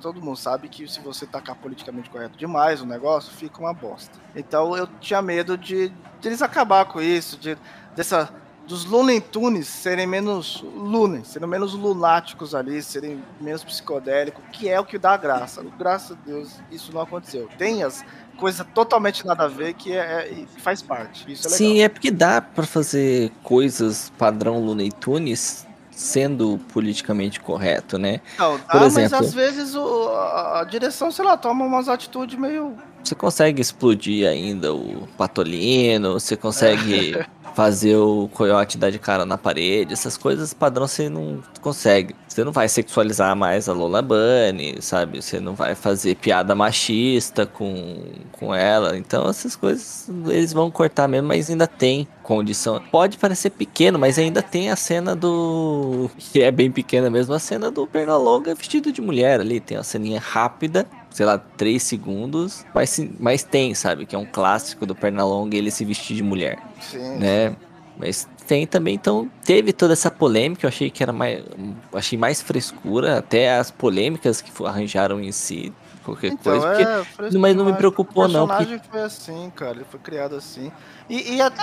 Todo 0.00 0.22
mundo 0.22 0.36
sabe 0.36 0.68
que 0.68 0.88
se 0.88 1.00
você 1.00 1.26
tacar 1.26 1.56
politicamente 1.56 2.08
correto 2.08 2.38
demais 2.38 2.80
o 2.80 2.86
negócio, 2.86 3.32
fica 3.32 3.60
uma 3.60 3.74
bosta. 3.74 4.18
Então 4.34 4.76
eu 4.76 4.86
tinha 5.00 5.20
medo 5.20 5.58
de, 5.58 5.88
de 5.88 6.28
eles 6.28 6.40
acabar 6.40 6.86
com 6.86 7.02
isso, 7.02 7.36
de, 7.36 7.56
dessa, 7.94 8.32
dos 8.66 8.84
Looney 8.84 9.20
Tunes 9.20 9.66
serem 9.66 10.06
menos 10.06 10.62
Looney, 10.62 11.24
serem 11.24 11.48
menos 11.48 11.74
lunáticos 11.74 12.54
ali, 12.54 12.80
serem 12.82 13.22
menos 13.40 13.62
psicodélicos, 13.62 14.42
que 14.52 14.68
é 14.68 14.80
o 14.80 14.84
que 14.84 14.96
dá 14.96 15.16
graça. 15.16 15.62
Graças 15.76 16.12
a 16.12 16.20
Deus, 16.24 16.60
isso 16.70 16.94
não 16.94 17.00
aconteceu. 17.00 17.48
Tem 17.58 17.82
as 17.82 18.04
coisa 18.40 18.64
totalmente 18.64 19.24
nada 19.26 19.44
a 19.44 19.48
ver 19.48 19.74
que 19.74 19.92
é, 19.92 20.00
é 20.00 20.60
faz 20.60 20.80
parte. 20.80 21.30
Isso 21.30 21.46
é 21.46 21.50
legal. 21.50 21.58
Sim, 21.58 21.82
é 21.82 21.88
porque 21.88 22.10
dá 22.10 22.40
para 22.40 22.66
fazer 22.66 23.30
coisas 23.42 24.10
padrão 24.18 24.64
Looney 24.64 24.90
Tunes 24.90 25.66
sendo 25.90 26.58
politicamente 26.72 27.38
correto, 27.40 27.98
né? 27.98 28.20
Não, 28.38 28.56
dá, 28.56 28.64
Por 28.64 28.82
exemplo, 28.82 29.18
mas 29.18 29.26
às 29.28 29.34
vezes 29.34 29.74
o, 29.74 30.08
a, 30.08 30.60
a 30.60 30.64
direção, 30.64 31.12
sei 31.12 31.24
lá, 31.24 31.36
toma 31.36 31.64
umas 31.64 31.88
atitudes 31.88 32.38
meio. 32.38 32.74
Você 33.04 33.14
consegue 33.14 33.60
explodir 33.60 34.26
ainda 34.26 34.74
o 34.74 35.06
Patolino, 35.18 36.14
você 36.14 36.36
consegue 36.36 37.18
fazer 37.60 37.94
o 37.94 38.26
coiote 38.32 38.78
dar 38.78 38.88
de 38.88 38.98
cara 38.98 39.26
na 39.26 39.36
parede, 39.36 39.92
essas 39.92 40.16
coisas 40.16 40.54
padrão 40.54 40.88
você 40.88 41.10
não 41.10 41.42
consegue. 41.60 42.16
Você 42.26 42.42
não 42.42 42.52
vai 42.52 42.66
sexualizar 42.70 43.36
mais 43.36 43.68
a 43.68 43.74
Lola 43.74 44.00
Bunny, 44.00 44.80
sabe? 44.80 45.20
Você 45.20 45.38
não 45.38 45.54
vai 45.54 45.74
fazer 45.74 46.14
piada 46.14 46.54
machista 46.54 47.44
com, 47.44 48.02
com 48.32 48.54
ela. 48.54 48.96
Então 48.96 49.28
essas 49.28 49.56
coisas 49.56 50.08
eles 50.28 50.54
vão 50.54 50.70
cortar 50.70 51.06
mesmo, 51.06 51.28
mas 51.28 51.50
ainda 51.50 51.66
tem 51.66 52.08
condição. 52.22 52.80
Pode 52.90 53.18
parecer 53.18 53.50
pequeno, 53.50 53.98
mas 53.98 54.18
ainda 54.18 54.40
tem 54.40 54.70
a 54.70 54.76
cena 54.76 55.14
do. 55.14 56.10
que 56.16 56.40
é 56.40 56.50
bem 56.50 56.70
pequena 56.70 57.10
mesmo, 57.10 57.34
a 57.34 57.38
cena 57.38 57.70
do 57.70 57.86
Pernalonga 57.86 58.54
vestido 58.54 58.90
de 58.90 59.02
mulher 59.02 59.38
ali. 59.38 59.60
Tem 59.60 59.76
uma 59.76 59.84
ceninha 59.84 60.18
rápida 60.18 60.86
sei 61.10 61.26
lá, 61.26 61.38
3 61.38 61.82
segundos, 61.82 62.64
mas, 62.74 63.00
mas 63.18 63.42
tem, 63.42 63.74
sabe? 63.74 64.06
Que 64.06 64.14
é 64.14 64.18
um 64.18 64.26
clássico 64.26 64.86
do 64.86 64.94
Pernalonga 64.94 65.56
ele 65.56 65.70
se 65.70 65.84
vestir 65.84 66.16
de 66.16 66.22
mulher. 66.22 66.58
Sim. 66.80 67.18
Né? 67.18 67.56
Mas 67.98 68.26
tem 68.46 68.66
também, 68.66 68.94
então 68.94 69.30
teve 69.44 69.72
toda 69.72 69.92
essa 69.92 70.10
polêmica, 70.10 70.64
eu 70.64 70.68
achei 70.68 70.90
que 70.90 71.02
era 71.02 71.12
mais. 71.12 71.44
Achei 71.92 72.18
mais 72.18 72.40
frescura, 72.40 73.18
até 73.18 73.56
as 73.58 73.70
polêmicas 73.70 74.40
que 74.40 74.50
arranjaram 74.64 75.20
em 75.20 75.30
si 75.30 75.72
qualquer 76.04 76.32
então, 76.32 76.58
coisa. 76.58 76.82
É, 76.82 77.04
porque, 77.04 77.38
mas 77.38 77.54
não 77.54 77.64
me 77.64 77.74
preocupou, 77.74 78.26
não. 78.26 78.44
O 78.44 78.48
personagem 78.48 78.78
porque... 78.78 78.90
foi 78.90 79.02
assim, 79.02 79.52
cara. 79.54 79.76
Ele 79.76 79.84
foi 79.84 80.00
criado 80.00 80.34
assim. 80.34 80.72
E, 81.08 81.36
e 81.36 81.40
até 81.40 81.62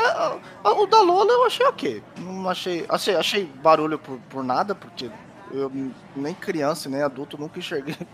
o 0.64 0.86
da 0.86 1.02
Lola 1.02 1.32
eu 1.32 1.46
achei 1.46 1.66
ok. 1.66 2.04
Não 2.20 2.50
achei. 2.50 2.86
Achei, 2.88 3.16
achei 3.16 3.46
barulho 3.46 4.00
por, 4.00 4.18
por 4.30 4.44
nada, 4.44 4.74
porque 4.76 5.10
eu 5.52 5.72
nem 6.16 6.34
criança, 6.34 6.90
nem 6.90 7.02
adulto 7.02 7.38
nunca 7.38 7.60
enxerguei 7.60 7.96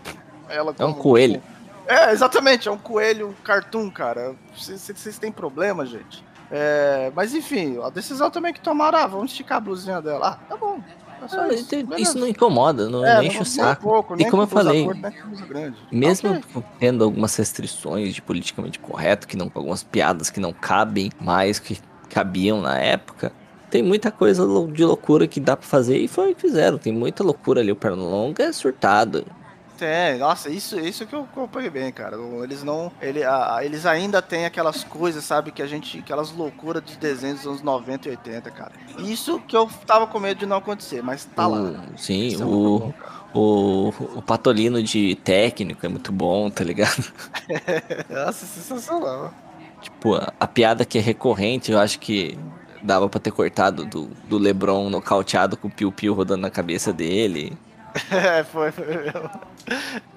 ela 0.48 0.72
como. 0.74 0.88
É 0.88 0.92
um 0.92 0.94
coelho. 0.94 1.42
É, 1.86 2.12
exatamente, 2.12 2.68
é 2.68 2.70
um 2.70 2.78
coelho 2.78 3.34
cartoon, 3.44 3.90
cara. 3.90 4.34
Vocês 4.56 5.18
têm 5.18 5.30
problema, 5.30 5.84
gente. 5.84 6.24
É, 6.50 7.10
mas 7.14 7.34
enfim, 7.34 7.78
a 7.82 7.90
decisão 7.90 8.30
também 8.30 8.52
que 8.52 8.60
tomaram, 8.60 8.98
ah, 8.98 9.06
vamos 9.06 9.30
esticar 9.32 9.58
a 9.58 9.60
blusinha 9.60 10.00
dela. 10.00 10.28
Ah, 10.28 10.46
tá 10.48 10.56
bom. 10.56 10.80
É 11.32 11.36
ah, 11.36 11.54
isso. 11.54 11.74
isso. 11.96 12.18
não 12.18 12.28
incomoda, 12.28 12.88
não 12.88 13.04
é, 13.04 13.24
enche 13.24 13.40
o 13.40 13.44
saco. 13.44 13.82
Pouco, 13.82 14.20
e 14.20 14.30
como 14.30 14.42
eu 14.42 14.46
falei, 14.46 14.86
mesmo 15.90 16.30
okay. 16.30 16.62
tendo 16.78 17.04
algumas 17.04 17.34
restrições 17.36 18.14
de 18.14 18.20
politicamente 18.20 18.78
correto, 18.78 19.26
que 19.26 19.36
não 19.36 19.50
algumas 19.54 19.82
piadas 19.82 20.28
que 20.28 20.38
não 20.38 20.52
cabem 20.52 21.10
mais 21.18 21.58
que 21.58 21.80
cabiam 22.10 22.60
na 22.60 22.78
época, 22.78 23.32
tem 23.70 23.82
muita 23.82 24.10
coisa 24.10 24.46
de 24.72 24.84
loucura 24.84 25.26
que 25.26 25.40
dá 25.40 25.56
para 25.56 25.66
fazer 25.66 25.98
e 25.98 26.06
foi 26.06 26.32
o 26.32 26.34
que 26.34 26.42
fizeram. 26.42 26.76
Tem 26.76 26.92
muita 26.92 27.24
loucura 27.24 27.60
ali, 27.60 27.72
o 27.72 27.76
Pernalonga 27.76 28.44
é 28.44 28.52
surtado. 28.52 29.24
Tem, 29.76 30.18
nossa, 30.18 30.48
isso, 30.50 30.78
isso 30.78 31.06
que 31.06 31.14
eu 31.14 31.22
acompanhei 31.22 31.70
bem, 31.70 31.90
cara. 31.90 32.16
Eles 32.42 32.62
não. 32.62 32.92
Ele, 33.02 33.24
a, 33.24 33.60
eles 33.62 33.84
ainda 33.86 34.22
têm 34.22 34.46
aquelas 34.46 34.84
coisas, 34.84 35.24
sabe, 35.24 35.50
que 35.50 35.62
a 35.62 35.66
gente. 35.66 35.98
Aquelas 35.98 36.30
loucuras 36.30 36.82
de 36.84 36.96
desenhos 36.96 37.38
dos 37.38 37.46
anos 37.46 37.62
90 37.62 38.08
e 38.08 38.10
80, 38.12 38.50
cara. 38.50 38.72
Isso 38.98 39.40
que 39.40 39.56
eu 39.56 39.68
tava 39.86 40.06
com 40.06 40.20
medo 40.20 40.38
de 40.38 40.46
não 40.46 40.58
acontecer, 40.58 41.02
mas 41.02 41.24
tá 41.24 41.48
o, 41.48 41.50
lá. 41.50 41.84
Sim, 41.96 42.34
é 42.34 42.44
o. 42.44 42.78
Bom, 42.78 42.94
o, 43.34 43.88
o 44.14 44.22
Patolino 44.22 44.80
de 44.80 45.16
técnico 45.16 45.84
é 45.84 45.88
muito 45.88 46.12
bom, 46.12 46.48
tá 46.48 46.62
ligado? 46.62 47.12
Nossa, 48.08 48.46
sensacional. 48.46 49.34
Tipo, 49.82 50.14
a, 50.14 50.32
a, 50.38 50.46
piada 50.46 50.84
que 50.84 50.98
é 50.98 51.00
recorrente, 51.00 51.72
eu 51.72 51.80
acho 51.80 51.98
que 51.98 52.38
dava 52.80 53.08
pra 53.08 53.18
ter 53.18 53.32
cortado 53.32 53.84
do, 53.84 54.08
do 54.28 54.38
Lebron 54.38 54.88
nocauteado 54.88 55.56
com 55.56 55.66
o 55.66 55.70
Piu 55.70 55.90
Piu 55.90 56.14
rodando 56.14 56.42
na 56.42 56.50
cabeça 56.50 56.92
dele. 56.92 57.58
É, 58.10 58.42
foi, 58.44 58.70
foi 58.70 58.86
mesmo. 58.86 59.30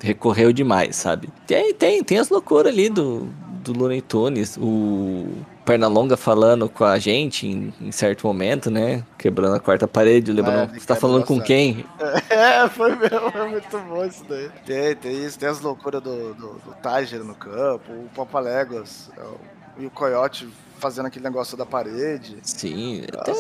Recorreu 0.02 0.52
demais, 0.52 0.96
sabe? 0.96 1.30
Tem, 1.46 1.74
tem, 1.74 2.04
tem 2.04 2.18
as 2.18 2.30
loucuras 2.30 2.74
ali 2.74 2.90
do, 2.90 3.30
do 3.64 3.74
Looney 3.74 4.02
Tunes, 4.02 4.58
o 4.58 5.28
Pernalonga 5.64 6.18
falando 6.18 6.70
com 6.70 6.84
a 6.84 6.98
gente 6.98 7.46
em, 7.46 7.74
em 7.80 7.92
certo 7.92 8.26
momento, 8.26 8.72
né? 8.72 9.04
Quebrando 9.18 9.56
a 9.56 9.60
quarta 9.60 9.88
parede, 9.88 10.32
lembrando, 10.32 10.74
é, 10.76 10.80
você 10.80 10.88
tá 10.88 10.96
falando 10.96 11.26
com 11.26 11.40
quem? 11.40 11.86
É, 12.30 12.68
foi 12.70 12.96
mesmo, 12.96 13.32
é 13.36 13.48
muito 13.48 13.78
bom 13.80 14.06
isso 14.06 14.24
daí. 14.28 14.50
Tem, 14.66 14.96
tem 14.96 15.26
isso, 15.26 15.38
tem 15.38 15.50
as 15.50 15.62
loucuras 15.62 16.02
do, 16.02 16.34
do, 16.34 16.54
do 16.54 16.76
Tiger 16.82 17.24
no 17.24 17.36
campo, 17.36 17.92
o 17.92 18.10
Papaléguas, 18.16 19.10
é 19.18 19.58
e 19.80 19.86
o 19.86 19.92
Coyote 19.92 20.50
fazendo 20.78 21.08
aquele 21.08 21.26
negócio 21.26 21.58
da 21.58 21.66
parede. 21.66 22.38
Sim, 22.42 23.04
até 23.14 23.32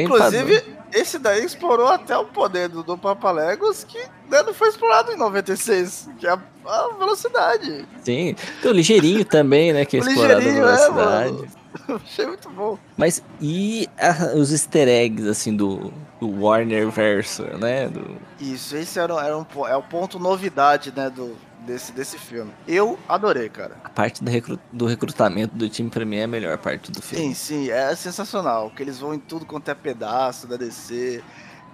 Inclusive, 0.00 0.60
padrão. 0.60 0.84
esse 0.92 1.18
daí 1.18 1.44
explorou 1.44 1.88
até 1.88 2.16
o 2.16 2.24
poder 2.24 2.68
do, 2.68 2.82
do 2.82 2.96
Papalegos 2.96 3.84
que 3.84 3.98
né, 4.30 4.42
não 4.42 4.54
foi 4.54 4.68
explorado 4.68 5.12
em 5.12 5.16
96, 5.16 6.10
que 6.18 6.26
é 6.26 6.30
a, 6.30 6.38
a 6.66 6.88
velocidade. 6.98 7.86
Sim, 8.02 8.34
tem 8.60 8.70
o 8.70 8.74
ligeirinho 8.74 9.24
também, 9.24 9.72
né, 9.72 9.84
que 9.84 9.96
é 9.96 10.00
explorado 10.00 10.40
a 10.40 10.44
é, 10.44 10.52
velocidade. 10.52 11.50
É, 11.58 11.62
Achei 11.94 12.26
muito 12.26 12.50
bom. 12.50 12.78
Mas 12.96 13.22
e 13.40 13.88
a, 13.98 14.34
os 14.36 14.52
easter 14.52 14.88
eggs, 14.88 15.28
assim, 15.28 15.56
do, 15.56 15.92
do 16.20 16.42
Warner 16.42 16.90
Verso, 16.90 17.42
né? 17.58 17.88
Do... 17.88 18.16
Isso, 18.40 18.76
esse 18.76 18.98
era, 18.98 19.14
era 19.14 19.36
um, 19.36 19.46
é 19.66 19.76
o 19.76 19.82
ponto 19.82 20.18
novidade, 20.18 20.92
né, 20.94 21.10
do, 21.10 21.36
desse, 21.62 21.92
desse 21.92 22.18
filme. 22.18 22.52
Eu 22.66 22.98
adorei, 23.08 23.48
cara. 23.48 23.76
A 23.84 23.88
parte 23.88 24.22
do, 24.22 24.30
recru 24.30 24.58
do 24.72 24.86
recrutamento 24.86 25.54
do 25.54 25.68
time 25.68 25.90
pra 25.90 26.04
mim 26.04 26.16
é 26.16 26.24
a 26.24 26.28
melhor 26.28 26.58
parte 26.58 26.90
do 26.90 27.00
filme. 27.00 27.26
Sim, 27.26 27.34
sim, 27.34 27.70
é 27.70 27.94
sensacional. 27.94 28.70
Que 28.70 28.82
eles 28.82 28.98
vão 28.98 29.14
em 29.14 29.18
tudo 29.18 29.46
quanto 29.46 29.70
é 29.70 29.74
pedaço 29.74 30.46
da 30.46 30.56
DC. 30.56 31.22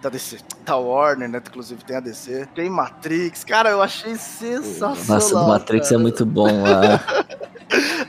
Da 0.00 0.09
DC, 0.09 0.38
da 0.64 0.76
Warner, 0.76 1.28
né? 1.28 1.43
Inclusive 1.45 1.83
tem 1.85 1.97
a 1.97 2.00
DC. 2.00 2.47
Tem 2.55 2.71
Matrix. 2.71 3.43
Cara, 3.45 3.71
eu 3.71 3.83
achei 3.83 4.17
sensacional. 4.17 4.97
Nossa, 5.09 5.37
o 5.37 5.49
Matrix 5.49 5.87
é 5.87 5.90
cara. 5.90 6.00
é 6.00 6.02
muito 6.02 6.25
bom 6.25 6.47
lá. 6.62 7.00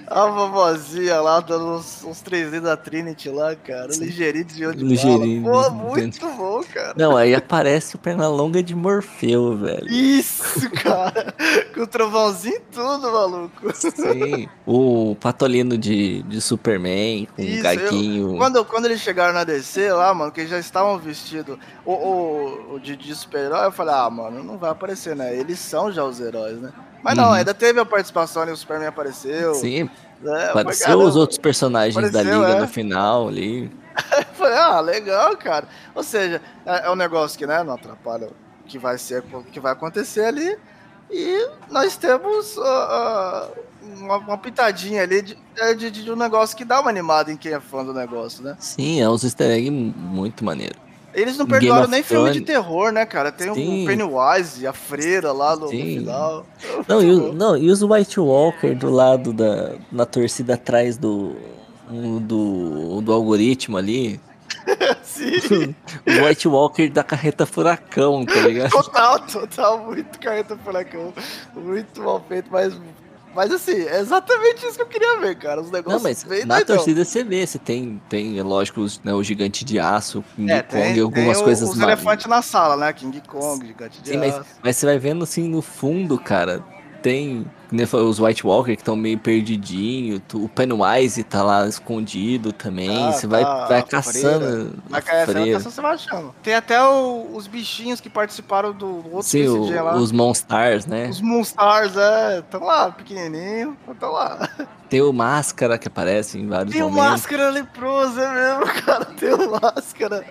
A 0.08 0.26
vovozinha 0.26 1.20
lá 1.22 1.40
dando 1.40 1.76
uns, 1.76 2.04
uns 2.04 2.24
3D 2.24 2.62
da 2.62 2.76
Trinity 2.78 3.30
lá, 3.30 3.56
cara. 3.56 3.88
Ligeirinho 3.96 4.46
de 4.46 4.76
de 4.76 4.84
Ligeirinho. 4.84 5.44
Pô, 5.44 5.70
muito 5.70 6.20
bom, 6.20 6.64
cara. 6.74 6.94
Não, 6.98 7.16
aí 7.16 7.36
aparece 7.36 7.96
o 7.96 8.00
Pernalonga 8.00 8.64
de 8.64 8.74
Morfeu, 8.74 9.56
velho. 9.58 9.88
Isso, 9.88 10.70
cara. 10.72 11.34
Com 11.76 11.82
o 11.82 11.88
trovãozinho 11.88 12.56
e 12.56 12.60
tudo, 12.72 13.12
maluco. 13.12 13.72
Sim. 13.76 14.50
O 14.66 15.16
Patolino 15.20 15.78
de, 15.78 16.24
de 16.24 16.42
Superman, 16.42 17.28
com 17.36 17.42
Isso, 17.42 17.60
o 17.60 17.64
gaguinho. 17.64 18.32
Eu, 18.34 18.38
quando, 18.38 18.66
quando 18.66 18.86
eles 18.86 19.02
chegaram 19.02 19.34
na 19.34 19.44
DC 19.44 19.92
lá, 19.92 20.14
mano, 20.14 20.32
que 20.32 20.42
eles 20.42 20.50
já 20.50 20.60
estavam 20.60 20.98
vestidos 20.98 21.58
o, 21.94 22.76
o, 22.76 22.80
de, 22.80 22.96
de 22.96 23.16
super-herói, 23.16 23.66
eu 23.66 23.72
falei, 23.72 23.96
ah, 23.96 24.10
mano, 24.10 24.44
não 24.44 24.58
vai 24.58 24.70
aparecer, 24.70 25.16
né? 25.16 25.36
Eles 25.36 25.60
são 25.60 25.92
já 25.92 26.04
os 26.04 26.20
heróis, 26.20 26.60
né? 26.60 26.72
Mas 27.02 27.16
não, 27.16 27.26
uhum. 27.26 27.34
ainda 27.34 27.54
teve 27.54 27.80
a 27.80 27.86
participação 27.86 28.42
ali, 28.42 28.52
o 28.52 28.58
Superman 28.58 28.88
apareceu. 28.88 29.56
Sim. 29.56 29.90
É, 30.24 30.50
apareceu 30.50 31.00
os 31.00 31.16
outros 31.16 31.38
personagens 31.38 31.96
apareceu, 31.96 32.42
da 32.42 32.48
liga 32.48 32.58
é. 32.58 32.62
no 32.62 32.68
final 32.68 33.28
ali. 33.30 33.72
Falei, 34.34 34.58
ah, 34.58 34.80
legal, 34.82 35.36
cara. 35.38 35.68
Ou 35.96 36.04
seja, 36.04 36.42
é, 36.66 36.88
é 36.88 36.92
um 36.92 36.96
negócio 36.96 37.38
que, 37.38 37.48
né, 37.48 37.64
não 37.64 37.74
atrapalha 37.74 38.28
o 38.28 38.68
que 38.68 38.78
vai 38.78 38.98
ser, 38.98 39.24
o 39.34 39.44
que 39.44 39.60
vai 39.60 39.72
acontecer 39.72 40.26
ali. 40.26 40.58
E 41.10 41.50
nós 41.72 41.98
temos 41.98 42.56
uh, 42.58 42.62
uh, 42.62 43.52
uma, 44.00 44.18
uma, 44.18 44.38
pitadinha 44.38 45.02
ali 45.02 45.24
de, 45.24 45.38
é, 45.58 45.74
de, 45.74 45.90
de, 45.90 46.12
um 46.12 46.16
negócio 46.16 46.56
que 46.56 46.64
dá 46.64 46.80
uma 46.80 46.90
animada 46.90 47.32
em 47.32 47.38
quem 47.38 47.52
é 47.52 47.60
fã 47.60 47.84
do 47.84 47.94
negócio, 47.94 48.44
né? 48.44 48.56
Sim, 48.60 49.02
é 49.02 49.10
uns 49.10 49.24
easter 49.24 49.50
egg 49.50 49.72
muito 49.72 50.46
maneiro. 50.46 50.89
Eles 51.14 51.38
não 51.38 51.46
perdoaram 51.48 51.88
nem 51.88 52.04
filme 52.04 52.32
de 52.32 52.42
terror, 52.42 52.92
né, 52.92 53.06
cara? 53.06 53.32
Tem 53.32 53.54
Sim. 53.54 53.84
o 53.84 53.88
Pennywise, 53.88 54.66
a 54.68 54.74
freira 54.74 55.32
lá 55.32 55.56
no, 55.56 55.64
no 55.64 55.70
final. 55.70 56.46
Não 56.88 57.02
e, 57.02 57.12
o, 57.12 57.34
não, 57.34 57.58
e 57.58 57.70
os 57.70 57.82
White 57.82 58.20
Walker 58.20 58.76
do 58.76 58.90
lado 58.90 59.34
da 59.34 59.76
na 59.92 60.06
torcida 60.06 60.54
atrás 60.54 60.98
do, 60.98 61.36
do, 61.90 63.02
do 63.02 63.12
algoritmo 63.12 63.78
ali. 63.78 64.20
Sim. 65.02 65.76
o 66.06 66.26
White 66.26 66.48
Walker 66.48 66.90
da 66.90 67.04
carreta 67.04 67.46
furacão, 67.46 68.26
tá 68.26 68.42
ligado? 68.42 68.72
Total, 68.72 69.20
total, 69.20 69.80
muito 69.86 70.20
carreta 70.20 70.58
furacão. 70.58 71.14
Muito 71.56 72.02
mal 72.02 72.24
feito, 72.28 72.50
mas 72.52 72.74
mas 73.34 73.52
assim, 73.52 73.74
é 73.74 74.00
exatamente 74.00 74.66
isso 74.66 74.76
que 74.76 74.82
eu 74.82 74.88
queria 74.88 75.20
ver, 75.20 75.36
cara. 75.36 75.62
Os 75.62 75.72
negócios 75.72 76.02
Não, 76.02 76.10
mas 76.10 76.24
bem 76.24 76.46
na 76.46 76.56
doidão. 76.56 76.76
torcida 76.78 77.06
você 77.06 77.24
vê, 77.24 77.46
você 77.46 77.60
tem, 77.60 78.02
tem 78.10 78.40
é 78.40 78.44
lógico, 78.44 78.86
né, 79.04 79.14
o 79.14 79.24
gigante 79.24 79.64
de 79.64 79.80
aço, 79.80 80.24
King 80.36 80.52
é, 80.52 80.64
Kong 80.64 80.98
e 80.98 81.00
algumas 81.00 81.38
tem 81.38 81.46
coisas 81.46 81.70
mais. 81.70 81.78
Os 81.78 81.84
elefantes 81.84 82.26
na 82.26 82.42
sala, 82.42 82.76
né? 82.76 82.94
King 82.94 83.22
Kong, 83.22 83.66
gigante 83.66 84.02
de 84.02 84.10
Sim, 84.10 84.18
aço. 84.18 84.38
Mas, 84.38 84.48
mas 84.64 84.78
você 84.78 84.86
vai 84.86 84.98
vendo 84.98 85.24
assim 85.24 85.48
no 85.48 85.62
fundo, 85.62 86.18
cara, 86.20 86.64
tem 87.02 87.46
os 87.94 88.20
White 88.20 88.46
Walker 88.46 88.76
que 88.76 88.82
estão 88.82 88.96
meio 88.96 89.18
perdidinho, 89.18 90.22
o 90.34 90.50
Pennywise 90.50 91.24
tá 91.24 91.44
lá 91.44 91.68
escondido 91.68 92.52
também, 92.52 93.06
ah, 93.06 93.12
você 93.12 93.28
vai, 93.28 93.44
tá, 93.44 93.66
vai 93.68 93.84
caçando. 93.84 94.76
Vai 94.88 95.02
caçando, 95.02 95.60
você 95.60 95.82
vai 95.82 95.94
achando. 95.94 96.36
Tem 96.42 96.56
até 96.56 96.82
o, 96.82 97.30
os 97.34 97.48
bichinhos 97.48 98.02
que 98.02 98.10
participaram 98.10 98.74
do 98.74 98.88
outro 99.14 99.24
Sim, 99.24 99.48
o, 99.48 99.84
lá. 99.84 99.96
Os 99.96 100.12
Monstars, 100.12 100.86
né? 100.86 101.10
Os 101.10 101.22
Monstars, 101.22 101.96
é, 101.96 102.40
estão 102.40 102.64
lá, 102.64 102.92
pequenininho, 102.92 103.78
estão 103.90 104.12
lá. 104.12 104.50
Tem 104.90 105.02
o 105.02 105.14
Máscara 105.14 105.78
que 105.78 105.88
aparece 105.88 106.40
em 106.40 106.48
vários 106.48 106.74
Tem 106.74 106.82
momentos. 106.82 107.00
Tem 107.00 107.08
o 107.08 107.12
Máscara 107.12 107.50
leproso, 107.52 108.20
é 108.20 108.58
mesmo, 108.58 108.74
cara, 108.84 109.06
tem 109.06 109.34
o 109.34 109.52
Máscara. 109.52 110.26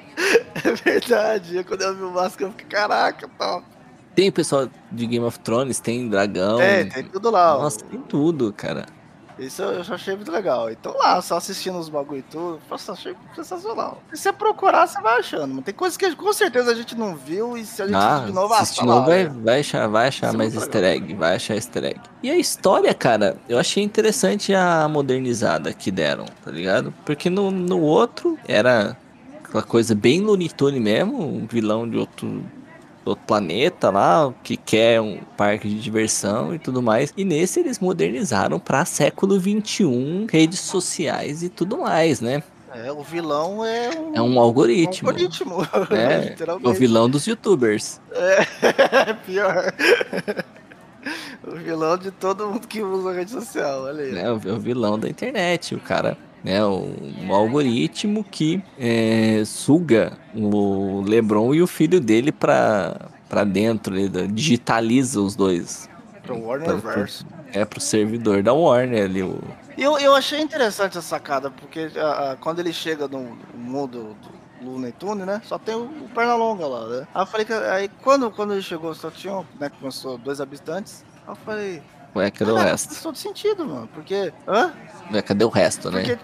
É 0.64 0.72
verdade, 0.72 1.64
quando 1.64 1.82
eu 1.82 1.94
vi 1.94 2.02
o 2.02 2.10
Máscara 2.10 2.50
eu 2.50 2.50
fiquei, 2.50 2.66
caraca, 2.66 3.28
top. 3.38 3.77
Tem 4.18 4.30
o 4.30 4.32
pessoal 4.32 4.68
de 4.90 5.06
Game 5.06 5.24
of 5.24 5.38
Thrones, 5.38 5.78
tem 5.78 6.08
dragão. 6.08 6.60
É, 6.60 6.82
tem 6.82 7.04
tudo 7.04 7.30
lá. 7.30 7.56
Nossa, 7.56 7.84
tem 7.84 8.00
tudo, 8.00 8.52
cara. 8.52 8.84
Isso 9.38 9.62
eu 9.62 9.84
já 9.84 9.94
achei 9.94 10.16
muito 10.16 10.32
legal. 10.32 10.68
Então 10.68 10.92
lá, 10.98 11.22
só 11.22 11.36
assistindo 11.36 11.78
os 11.78 11.88
bagulho 11.88 12.18
e 12.18 12.22
tudo, 12.22 12.58
nossa, 12.68 12.94
achei 12.94 13.14
sensacional. 13.36 14.02
Se 14.12 14.22
você 14.22 14.32
procurar, 14.32 14.88
você 14.88 15.00
vai 15.00 15.20
achando. 15.20 15.62
Tem 15.62 15.72
coisas 15.72 15.96
que 15.96 16.16
com 16.16 16.32
certeza 16.32 16.72
a 16.72 16.74
gente 16.74 16.96
não 16.96 17.14
viu 17.14 17.56
e 17.56 17.64
se 17.64 17.80
a 17.80 17.86
gente 17.86 17.94
ah, 17.94 18.24
de 18.26 18.32
novo, 18.32 18.52
ah, 18.54 18.62
de 18.64 18.84
novo 18.84 19.06
vai, 19.06 19.28
vai 19.28 19.60
achar, 19.60 19.86
vai 19.86 20.08
achar 20.08 20.32
mais 20.32 20.52
é 20.52 20.56
easter 20.56 20.82
egg, 20.82 21.14
vai 21.14 21.36
achar 21.36 21.54
easter 21.54 21.84
egg. 21.84 22.00
E 22.20 22.28
a 22.28 22.36
história, 22.36 22.92
cara, 22.92 23.36
eu 23.48 23.56
achei 23.56 23.84
interessante 23.84 24.52
a 24.52 24.88
modernizada 24.88 25.72
que 25.72 25.92
deram, 25.92 26.24
tá 26.44 26.50
ligado? 26.50 26.92
Porque 27.06 27.30
no, 27.30 27.52
no 27.52 27.80
outro 27.80 28.36
era 28.48 28.96
aquela 29.44 29.62
coisa 29.62 29.94
bem 29.94 30.22
Looney 30.22 30.50
mesmo, 30.80 31.22
um 31.22 31.46
vilão 31.46 31.88
de 31.88 31.96
outro 31.96 32.44
outro 33.08 33.24
planeta 33.26 33.90
lá, 33.90 34.32
que 34.42 34.56
quer 34.56 35.00
um 35.00 35.18
parque 35.36 35.68
de 35.68 35.80
diversão 35.80 36.54
e 36.54 36.58
tudo 36.58 36.82
mais. 36.82 37.12
E 37.16 37.24
nesse 37.24 37.60
eles 37.60 37.78
modernizaram 37.78 38.58
para 38.58 38.84
século 38.84 39.38
21, 39.38 40.26
redes 40.30 40.60
sociais 40.60 41.42
e 41.42 41.48
tudo 41.48 41.78
mais, 41.78 42.20
né? 42.20 42.42
É, 42.74 42.92
o 42.92 43.02
vilão 43.02 43.64
é 43.64 43.90
um, 43.98 44.14
é 44.14 44.22
um 44.22 44.38
algoritmo. 44.38 45.08
Um 45.08 45.12
algoritmo. 45.12 45.56
É, 45.90 46.34
o 46.62 46.72
vilão 46.72 47.08
dos 47.08 47.26
youtubers. 47.26 48.00
É, 48.12 49.14
pior. 49.26 49.72
O 51.46 51.56
vilão 51.56 51.96
de 51.96 52.10
todo 52.10 52.46
mundo 52.46 52.68
que 52.68 52.82
usa 52.82 53.10
a 53.10 53.12
rede 53.14 53.30
social, 53.30 53.84
olha 53.84 54.04
aí. 54.04 54.18
É, 54.18 54.30
o 54.30 54.58
vilão 54.58 54.98
da 54.98 55.08
internet, 55.08 55.74
o 55.74 55.80
cara 55.80 56.16
né, 56.42 56.64
um, 56.64 57.34
algoritmo 57.34 58.24
que 58.24 58.62
é, 58.78 59.42
suga 59.44 60.16
o 60.34 61.02
LeBron 61.02 61.54
e 61.54 61.62
o 61.62 61.66
filho 61.66 62.00
dele 62.00 62.32
para 62.32 63.10
para 63.28 63.44
dentro, 63.44 63.94
ele 63.94 64.26
digitaliza 64.28 65.20
os 65.20 65.36
dois. 65.36 65.88
Pro 66.22 66.40
Warner 66.40 66.76
Verso. 66.76 67.26
É 67.52 67.64
pro 67.64 67.80
servidor 67.80 68.42
da 68.42 68.52
Warner 68.52 69.04
ali. 69.04 69.22
O... 69.22 69.38
Eu, 69.76 69.98
eu 69.98 70.14
achei 70.14 70.40
interessante 70.40 70.96
essa 70.96 71.06
sacada, 71.06 71.50
porque 71.50 71.86
uh, 71.86 72.36
quando 72.40 72.60
ele 72.60 72.72
chega 72.72 73.06
no 73.06 73.36
mundo 73.54 74.16
do 74.60 74.92
Tunes, 74.92 75.26
né? 75.26 75.40
Só 75.44 75.58
tem 75.58 75.74
o, 75.74 75.84
o 75.84 76.08
Pernalonga 76.14 76.66
lá, 76.66 76.88
né? 76.88 77.08
Aí 77.14 77.22
eu 77.22 77.26
falei 77.26 77.46
que 77.46 77.52
aí 77.52 77.88
quando, 78.02 78.30
quando 78.30 78.52
ele 78.52 78.62
chegou, 78.62 78.94
só 78.94 79.10
tinha, 79.10 79.44
né? 79.58 79.70
Começou 79.78 80.18
dois 80.18 80.40
habitantes. 80.40 81.04
Aí 81.26 81.32
eu 81.32 81.36
falei. 81.36 81.82
Ué, 82.18 82.30
cadê 82.30 82.50
o 82.50 82.56
resto? 82.56 82.88
Faz 82.88 83.02
todo 83.02 83.16
sentido, 83.16 83.64
mano. 83.64 83.88
Porque. 83.94 84.32
Hã? 84.46 84.72
Ué, 85.12 85.22
cadê 85.22 85.44
o 85.44 85.48
resto, 85.48 85.90
né? 85.90 86.00
Porque 86.00 86.18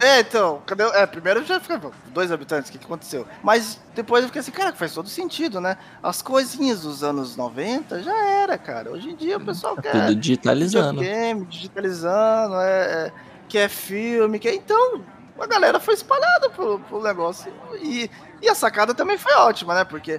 é, 0.00 0.20
então, 0.20 0.62
cadê? 0.64 0.82
É, 0.82 1.04
primeiro 1.04 1.44
já 1.44 1.60
ficava 1.60 1.92
dois 2.08 2.32
habitantes, 2.32 2.70
o 2.70 2.72
que, 2.72 2.78
que 2.78 2.86
aconteceu? 2.86 3.26
Mas 3.42 3.78
depois 3.94 4.22
eu 4.22 4.28
fiquei 4.28 4.40
assim, 4.40 4.50
cara, 4.50 4.72
faz 4.72 4.94
todo 4.94 5.10
sentido, 5.10 5.60
né? 5.60 5.76
As 6.02 6.22
coisinhas 6.22 6.80
dos 6.80 7.04
anos 7.04 7.36
90 7.36 8.02
já 8.02 8.16
era, 8.16 8.56
cara. 8.56 8.90
Hoje 8.90 9.10
em 9.10 9.14
dia 9.14 9.36
o 9.36 9.44
pessoal 9.44 9.76
tá 9.76 9.82
quer. 9.82 9.92
Tudo 9.92 10.16
digitalizando. 10.16 11.02
Game, 11.02 11.44
digitalizando, 11.44 12.54
é, 12.54 12.82
é, 12.82 13.12
quer 13.46 13.68
filme, 13.68 14.38
quer. 14.38 14.54
Então, 14.54 15.02
a 15.38 15.46
galera 15.46 15.78
foi 15.78 15.92
espalhada 15.92 16.48
pro, 16.48 16.80
pro 16.80 17.02
negócio. 17.02 17.52
E, 17.82 18.10
e 18.40 18.48
a 18.48 18.54
sacada 18.54 18.94
também 18.94 19.18
foi 19.18 19.34
ótima, 19.34 19.74
né? 19.74 19.84
Porque 19.84 20.18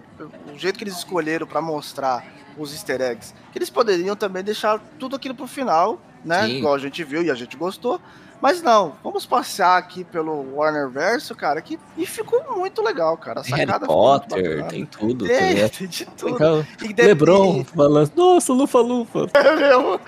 o 0.54 0.60
jeito 0.60 0.78
que 0.78 0.84
eles 0.84 0.96
escolheram 0.96 1.48
para 1.48 1.60
mostrar 1.60 2.24
os 2.62 2.74
easter 2.74 3.02
eggs, 3.02 3.34
que 3.52 3.58
eles 3.58 3.70
poderiam 3.70 4.16
também 4.16 4.44
deixar 4.44 4.80
tudo 5.00 5.16
aquilo 5.16 5.36
pro 5.36 5.48
final, 5.48 6.00
né? 6.24 6.46
Sim. 6.46 6.58
Igual 6.58 6.76
a 6.76 6.80
gente 6.80 7.04
viu 7.04 7.24
e 7.24 7.32
a 7.32 7.36
gente 7.36 7.58
gostou. 7.58 8.00
Mas 8.42 8.60
não, 8.60 8.96
vamos 9.04 9.24
passear 9.24 9.78
aqui 9.78 10.04
pelo 10.04 10.56
Warner 10.56 10.90
Verso, 10.90 11.36
cara, 11.36 11.62
que, 11.62 11.78
e 11.96 12.08
ficou 12.08 12.58
muito 12.58 12.82
legal, 12.82 13.16
cara. 13.16 13.42
A 13.42 13.56
Harry 13.56 13.86
Potter, 13.86 14.66
tem 14.66 14.84
tudo. 14.84 15.28
Tem, 15.28 15.62
tá 15.62 15.70
tem 15.78 15.88
de 15.88 16.06
tudo. 16.06 16.66
Lebron 16.98 17.64
falando, 17.64 18.12
nossa, 18.16 18.52
lufa-lufa. 18.52 19.28
É 19.36 19.56
mesmo. 19.56 20.00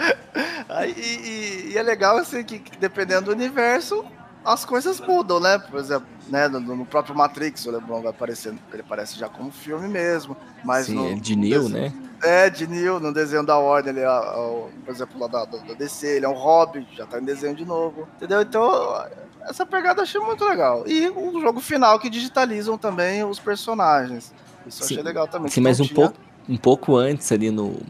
Aí, 0.68 0.96
e, 0.98 1.74
e, 1.74 1.78
é 1.78 1.84
legal, 1.84 2.18
assim, 2.18 2.44
que, 2.44 2.58
que 2.58 2.76
dependendo 2.78 3.26
do 3.26 3.32
universo, 3.32 4.04
as 4.46 4.66
coisas 4.66 5.00
mudam, 5.00 5.40
né? 5.40 5.58
Por 5.58 5.80
exemplo, 5.80 6.08
né, 6.28 6.48
no, 6.48 6.60
no, 6.60 6.86
próprio 6.86 7.16
Matrix, 7.16 7.66
o 7.66 7.72
LeBron 7.72 8.02
vai 8.02 8.12
aparecendo, 8.12 8.60
ele 8.72 8.82
aparece 8.82 9.18
já 9.18 9.30
como 9.30 9.52
filme 9.52 9.88
mesmo. 9.88 10.36
Mas 10.64 10.88
Sim, 10.88 10.96
no, 10.96 11.20
de 11.20 11.36
Neil, 11.36 11.70
né? 11.70 11.94
É, 12.22 12.50
de 12.50 12.68
Neil, 12.68 13.00
no 13.00 13.14
desenho 13.14 13.46
da 13.46 13.58
Warner, 13.58 13.94
ele 13.94 14.00
é, 14.00 14.06
é, 14.06 14.68
por 14.86 14.92
exemplo, 14.92 15.20
lá 15.20 15.28
da, 15.28 15.46
da 15.46 15.74
DC, 15.74 16.08
ele 16.08 16.26
é 16.26 16.30
um 16.30 16.34
Robin, 16.34 16.88
já 16.94 17.06
tá 17.06 17.20
em 17.20 17.26
desenho 17.26 17.56
de 17.56 17.66
novo. 17.66 18.08
Entendeu? 18.16 18.42
Então, 18.42 19.06
essa 19.42 19.66
pegada 19.66 20.00
eu 20.00 20.04
achei 20.04 20.22
muito 20.22 20.44
legal. 20.46 20.84
E 20.88 21.10
o 21.10 21.42
jogo 21.42 21.60
final 21.60 22.00
que 22.00 22.10
digitalizam 22.10 22.78
também 22.78 23.24
os 23.24 23.40
personagens. 23.40 24.34
Isso 24.66 24.84
eu 24.84 24.86
achei 24.86 25.04
legal 25.04 25.28
também. 25.28 25.50
Sim, 25.52 25.62
mas 25.62 25.80
um 25.80 25.88
pouco, 25.88 26.18
um 26.48 26.58
pouco 26.58 26.96
antes 26.96 27.32
ali 27.32 27.52
no 27.52 27.82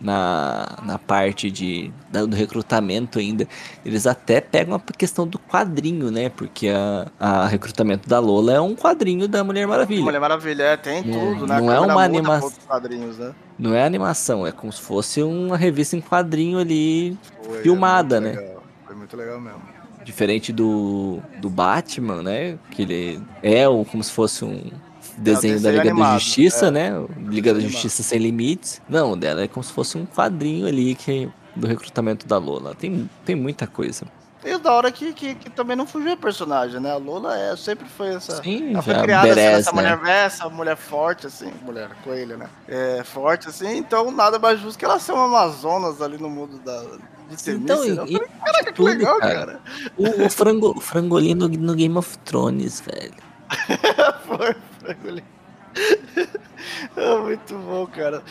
na, 0.00 0.78
na 0.84 0.98
parte 0.98 1.50
de, 1.50 1.92
do 2.10 2.34
recrutamento 2.34 3.18
ainda, 3.18 3.46
eles 3.84 4.06
até 4.06 4.40
pegam 4.40 4.74
a 4.74 4.80
questão 4.80 5.26
do 5.26 5.38
quadrinho, 5.38 6.10
né? 6.10 6.28
Porque 6.28 6.68
a, 6.68 7.10
a 7.18 7.46
recrutamento 7.46 8.08
da 8.08 8.18
Lola 8.18 8.52
é 8.52 8.60
um 8.60 8.74
quadrinho 8.74 9.26
da 9.26 9.42
Mulher 9.42 9.66
Maravilha. 9.66 10.04
Mulher 10.04 10.20
Maravilha, 10.20 10.62
é, 10.62 10.76
tem 10.76 11.02
tudo, 11.02 11.46
né? 11.46 11.60
Não 11.60 11.72
é 11.72 11.80
uma 11.80 12.02
animação. 12.02 12.52
Né? 13.18 13.34
Não 13.58 13.74
é 13.74 13.84
animação, 13.84 14.46
é 14.46 14.52
como 14.52 14.72
se 14.72 14.80
fosse 14.80 15.22
uma 15.22 15.56
revista 15.56 15.96
em 15.96 16.00
quadrinho 16.00 16.58
ali, 16.58 17.18
Foi, 17.42 17.58
é 17.58 17.62
filmada, 17.62 18.18
é 18.18 18.20
né? 18.20 18.30
Legal. 18.32 18.62
Foi 18.86 18.96
muito 18.96 19.16
legal 19.16 19.40
mesmo. 19.40 19.78
Diferente 20.04 20.52
do, 20.52 21.18
do 21.40 21.50
Batman, 21.50 22.22
né? 22.22 22.58
Que 22.70 22.82
ele 22.82 23.22
é 23.42 23.64
como 23.90 24.02
se 24.02 24.12
fosse 24.12 24.44
um 24.44 24.70
desenho, 25.18 25.60
da 25.60 25.70
Liga 25.70 25.82
animado, 25.82 26.12
da 26.12 26.18
Justiça, 26.18 26.66
é. 26.66 26.70
né? 26.70 27.06
Liga 27.26 27.54
da 27.54 27.60
Justiça 27.60 28.02
Sem 28.02 28.18
Limites. 28.18 28.80
Não, 28.88 29.16
dela 29.16 29.42
é 29.42 29.48
como 29.48 29.62
se 29.64 29.72
fosse 29.72 29.96
um 29.98 30.06
quadrinho 30.06 30.66
ali 30.66 30.94
que, 30.94 31.28
do 31.54 31.66
recrutamento 31.66 32.26
da 32.26 32.38
Lola. 32.38 32.74
Tem, 32.74 33.08
tem 33.24 33.36
muita 33.36 33.66
coisa. 33.66 34.06
E 34.44 34.56
da 34.56 34.72
hora 34.72 34.90
que, 34.92 35.12
que, 35.12 35.34
que, 35.34 35.50
também 35.50 35.76
não 35.76 35.86
fugiu 35.86 36.12
a 36.12 36.16
personagem, 36.16 36.80
né? 36.80 36.92
A 36.92 36.96
Lola 36.96 37.36
é, 37.36 37.56
sempre 37.56 37.88
foi 37.88 38.14
essa. 38.14 38.40
Sim, 38.40 38.72
ela 38.72 38.82
foi 38.82 38.94
criada 39.02 39.32
assim, 39.32 39.40
essa 39.40 39.72
né? 39.72 39.96
mulher 39.96 40.24
essa 40.24 40.48
mulher 40.48 40.76
forte, 40.76 41.26
assim, 41.26 41.52
mulher 41.62 41.90
coelho, 42.04 42.36
né? 42.36 42.48
É, 42.68 43.02
forte, 43.02 43.48
assim, 43.48 43.76
então 43.76 44.12
nada 44.12 44.38
mais 44.38 44.60
justo 44.60 44.78
que 44.78 44.84
ela 44.84 45.00
ser 45.00 45.12
uma 45.12 45.24
Amazonas 45.24 46.00
ali 46.00 46.18
no 46.18 46.30
mundo 46.30 46.58
da. 46.58 46.80
De 47.28 47.50
então, 47.50 47.84
e, 47.84 48.14
e, 48.14 48.18
Caraca, 48.18 48.72
que 48.72 48.82
legal, 48.82 49.18
cara. 49.18 49.34
cara. 49.34 49.60
O, 49.98 50.24
o, 50.24 50.30
frango, 50.30 50.70
o 50.76 50.80
frangolino 50.80 51.46
no 51.46 51.74
Game 51.74 51.98
of 51.98 52.16
Thrones, 52.18 52.80
velho. 52.80 53.27
foi, 54.26 54.54
frangolino. 54.78 55.26
é 56.96 57.18
muito 57.22 57.54
bom, 57.58 57.86
cara 57.86 58.22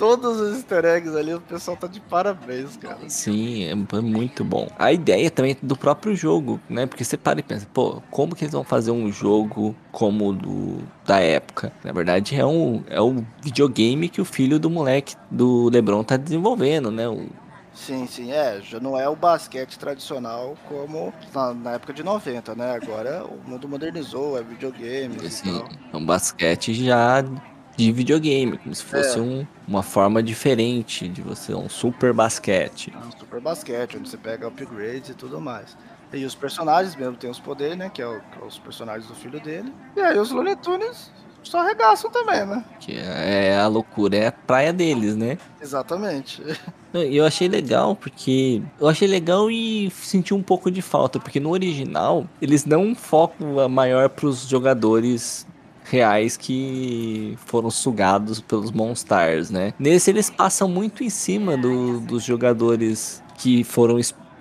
todos 0.00 0.40
os 0.40 0.56
easter 0.56 0.82
eggs 0.86 1.14
ali, 1.14 1.34
o 1.34 1.40
pessoal 1.42 1.76
tá 1.76 1.86
de 1.86 2.00
parabéns, 2.00 2.74
cara. 2.78 2.96
Sim, 3.06 3.64
é, 3.64 3.72
é 3.72 4.00
muito 4.00 4.42
bom. 4.42 4.66
A 4.78 4.90
ideia 4.90 5.30
também 5.30 5.54
do 5.62 5.76
próprio 5.76 6.16
jogo, 6.16 6.58
né? 6.70 6.86
Porque 6.86 7.04
você 7.04 7.18
para 7.18 7.40
e 7.40 7.42
pensa, 7.42 7.68
pô, 7.70 8.00
como 8.10 8.34
que 8.34 8.44
eles 8.44 8.54
vão 8.54 8.64
fazer 8.64 8.92
um 8.92 9.12
jogo 9.12 9.76
como 9.92 10.30
o 10.30 10.32
do 10.32 10.78
da 11.04 11.20
época? 11.20 11.70
Na 11.84 11.92
verdade, 11.92 12.34
é 12.34 12.46
um, 12.46 12.82
é 12.88 13.02
um 13.02 13.22
videogame 13.42 14.08
que 14.08 14.22
o 14.22 14.24
filho 14.24 14.58
do 14.58 14.70
moleque 14.70 15.14
do 15.30 15.68
LeBron 15.68 16.02
tá 16.02 16.16
desenvolvendo, 16.16 16.90
né? 16.90 17.06
O, 17.06 17.28
Sim, 17.80 18.06
sim, 18.06 18.30
é. 18.30 18.60
Já 18.60 18.78
não 18.78 18.98
é 18.98 19.08
o 19.08 19.16
basquete 19.16 19.78
tradicional 19.78 20.54
como 20.68 21.14
na, 21.34 21.54
na, 21.54 21.72
época 21.72 21.94
de 21.94 22.02
90, 22.02 22.54
né? 22.54 22.74
Agora 22.74 23.24
o 23.24 23.40
mundo 23.48 23.66
modernizou, 23.66 24.38
é 24.38 24.42
videogame. 24.42 25.18
Sim, 25.30 25.64
é 25.90 25.96
um 25.96 26.04
basquete 26.04 26.74
já 26.74 27.24
de 27.74 27.90
videogame, 27.90 28.58
como 28.58 28.74
se 28.74 28.84
fosse 28.84 29.18
é. 29.18 29.22
um, 29.22 29.46
uma 29.66 29.82
forma 29.82 30.22
diferente 30.22 31.08
de 31.08 31.22
você, 31.22 31.54
um 31.54 31.70
super 31.70 32.12
basquete. 32.12 32.92
É 32.94 32.98
um 32.98 33.18
super 33.18 33.40
basquete, 33.40 33.96
onde 33.96 34.10
você 34.10 34.18
pega 34.18 34.46
upgrades 34.46 35.08
e 35.08 35.14
tudo 35.14 35.40
mais. 35.40 35.74
E 36.12 36.22
os 36.26 36.34
personagens 36.34 36.94
mesmo 36.94 37.16
tem 37.16 37.30
os 37.30 37.40
poderes, 37.40 37.78
né? 37.78 37.88
Que 37.88 38.02
é, 38.02 38.06
o, 38.06 38.20
que 38.20 38.42
é 38.42 38.44
os 38.44 38.58
personagens 38.58 39.06
do 39.06 39.14
filho 39.14 39.40
dele. 39.40 39.72
E 39.96 40.00
aí 40.00 40.18
os 40.18 40.30
Looney 40.30 40.56
Tunes 40.56 41.10
só 41.42 41.58
arregaçam 41.60 42.10
também, 42.10 42.44
né? 42.46 42.64
Que 42.78 42.96
é 42.96 43.58
a 43.58 43.66
loucura, 43.66 44.16
é 44.16 44.26
a 44.28 44.32
praia 44.32 44.72
deles, 44.72 45.16
né? 45.16 45.38
Exatamente. 45.60 46.42
Eu 46.92 47.24
achei 47.24 47.48
legal 47.48 47.94
porque. 47.94 48.62
Eu 48.80 48.88
achei 48.88 49.06
legal 49.06 49.50
e 49.50 49.90
senti 49.90 50.34
um 50.34 50.42
pouco 50.42 50.70
de 50.70 50.82
falta, 50.82 51.20
porque 51.20 51.38
no 51.38 51.50
original 51.50 52.26
eles 52.42 52.64
dão 52.64 52.82
um 52.82 52.94
foco 52.94 53.44
maior 53.68 54.08
pros 54.08 54.48
jogadores 54.48 55.46
reais 55.84 56.36
que 56.36 57.36
foram 57.46 57.70
sugados 57.70 58.40
pelos 58.40 58.70
Monstars, 58.70 59.50
né? 59.50 59.72
Nesse 59.78 60.10
eles 60.10 60.30
passam 60.30 60.68
muito 60.68 61.02
em 61.02 61.10
cima 61.10 61.56
do, 61.56 62.00
dos 62.00 62.22
jogadores 62.22 63.22
que 63.36 63.64
foram 63.64 63.98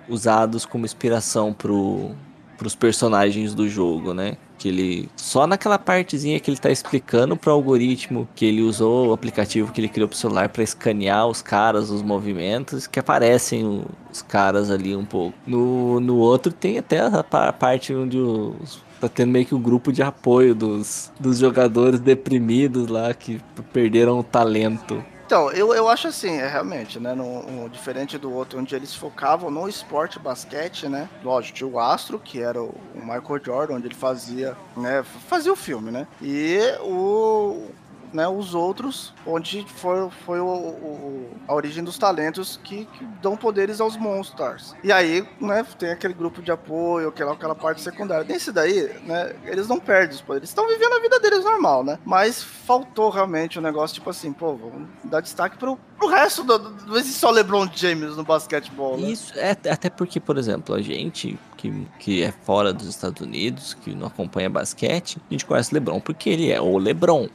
usados 0.07 0.65
como 0.65 0.85
inspiração 0.85 1.53
pro, 1.53 2.11
pros 2.59 2.75
personagens 2.75 3.55
do 3.55 3.67
jogo, 3.69 4.13
né? 4.13 4.37
Que 4.57 4.67
ele. 4.67 5.09
Só 5.15 5.47
naquela 5.47 5.79
partezinha 5.79 6.39
que 6.39 6.51
ele 6.51 6.57
tá 6.57 6.69
explicando 6.69 7.37
pro 7.37 7.53
algoritmo 7.53 8.27
que 8.35 8.45
ele 8.45 8.61
usou, 8.61 9.07
o 9.07 9.13
aplicativo 9.13 9.71
que 9.71 9.79
ele 9.79 9.87
criou 9.87 10.09
pro 10.09 10.17
celular 10.17 10.49
para 10.49 10.61
escanear 10.61 11.25
os 11.25 11.41
caras, 11.41 11.89
os 11.89 12.01
movimentos, 12.01 12.85
que 12.85 12.99
aparecem 12.99 13.85
os 14.11 14.21
caras 14.21 14.69
ali 14.69 14.93
um 14.93 15.05
pouco. 15.05 15.35
No, 15.47 16.01
no 16.01 16.17
outro 16.17 16.51
tem 16.51 16.77
até 16.77 16.99
a 16.99 17.53
parte 17.53 17.95
onde 17.95 18.17
os 18.17 18.81
tá 18.99 19.07
tendo 19.07 19.31
meio 19.31 19.45
que 19.45 19.55
o 19.55 19.57
um 19.57 19.61
grupo 19.61 19.93
de 19.93 20.03
apoio 20.03 20.53
dos, 20.53 21.09
dos 21.17 21.37
jogadores 21.37 22.01
deprimidos 22.01 22.89
lá 22.89 23.13
que 23.13 23.39
perderam 23.71 24.19
o 24.19 24.23
talento. 24.23 25.01
Então, 25.29 25.51
eu, 25.51 25.75
eu 25.75 25.87
acho 25.87 26.07
assim, 26.07 26.37
é 26.37 26.47
realmente, 26.47 26.99
né? 26.99 27.13
No, 27.13 27.69
diferente 27.69 28.17
do 28.17 28.33
outro, 28.33 28.57
onde 28.57 28.73
eles 28.75 28.95
focavam 28.95 29.51
no 29.51 29.69
esporte 29.69 30.17
basquete, 30.17 30.89
né? 30.89 31.07
Lógico, 31.23 31.55
tinha 31.55 31.69
o 31.69 31.79
Astro, 31.79 32.17
que 32.17 32.41
era 32.41 32.59
o, 32.59 32.73
o 32.95 32.99
Michael 32.99 33.39
Jordan, 33.45 33.75
onde 33.75 33.85
ele 33.85 33.93
fazia, 33.93 34.57
né? 34.75 35.03
Fazia 35.27 35.53
o 35.53 35.55
filme, 35.55 35.91
né? 35.91 36.07
E 36.19 36.57
o, 36.81 37.67
né, 38.13 38.27
os 38.27 38.53
outros, 38.53 39.13
onde 39.25 39.65
foi, 39.67 40.09
foi 40.25 40.39
o, 40.39 40.47
o, 40.47 41.29
a 41.47 41.53
origem 41.53 41.83
dos 41.83 41.97
talentos 41.97 42.59
que, 42.63 42.85
que, 42.85 43.05
dão 43.21 43.35
poderes 43.35 43.79
aos 43.79 43.97
Monstars. 43.97 44.75
E 44.83 44.91
aí, 44.91 45.27
né, 45.39 45.65
tem 45.77 45.91
aquele 45.91 46.13
grupo 46.13 46.41
de 46.41 46.51
apoio, 46.51 47.09
aquela, 47.09 47.33
aquela 47.33 47.55
parte 47.55 47.81
secundária. 47.81 48.23
Nesse 48.23 48.51
daí, 48.51 48.89
né, 49.03 49.35
eles 49.45 49.67
não 49.67 49.79
perdem 49.79 50.15
os 50.15 50.21
poderes. 50.21 50.49
Estão 50.49 50.67
vivendo 50.67 50.93
a 50.93 51.01
vida 51.01 51.19
deles 51.19 51.43
normal, 51.43 51.83
né? 51.83 51.99
Mas 52.05 52.41
faltou 52.41 53.09
realmente 53.09 53.57
o 53.57 53.61
um 53.61 53.63
negócio, 53.63 53.95
tipo 53.95 54.09
assim, 54.09 54.31
pô, 54.31 54.55
vamos 54.55 54.87
dar 55.03 55.21
destaque 55.21 55.57
pro, 55.57 55.77
pro 55.99 56.07
resto 56.07 56.43
do, 56.43 56.57
do, 56.57 56.69
do 56.71 57.03
só 57.03 57.29
LeBron 57.29 57.69
James 57.75 58.15
no 58.15 58.23
basquetebol, 58.23 58.97
né? 58.97 59.11
Isso, 59.11 59.33
é, 59.37 59.51
até 59.51 59.89
porque, 59.89 60.19
por 60.19 60.37
exemplo, 60.37 60.73
a 60.73 60.81
gente 60.81 61.37
que, 61.57 61.85
que 61.99 62.23
é 62.23 62.31
fora 62.31 62.73
dos 62.73 62.87
Estados 62.87 63.21
Unidos, 63.21 63.73
que 63.73 63.93
não 63.93 64.07
acompanha 64.07 64.49
basquete, 64.49 65.17
a 65.29 65.33
gente 65.33 65.45
conhece 65.45 65.73
LeBron 65.73 65.99
porque 65.99 66.29
ele 66.29 66.51
é 66.51 66.59
o 66.59 66.77
LeBron. 66.77 67.27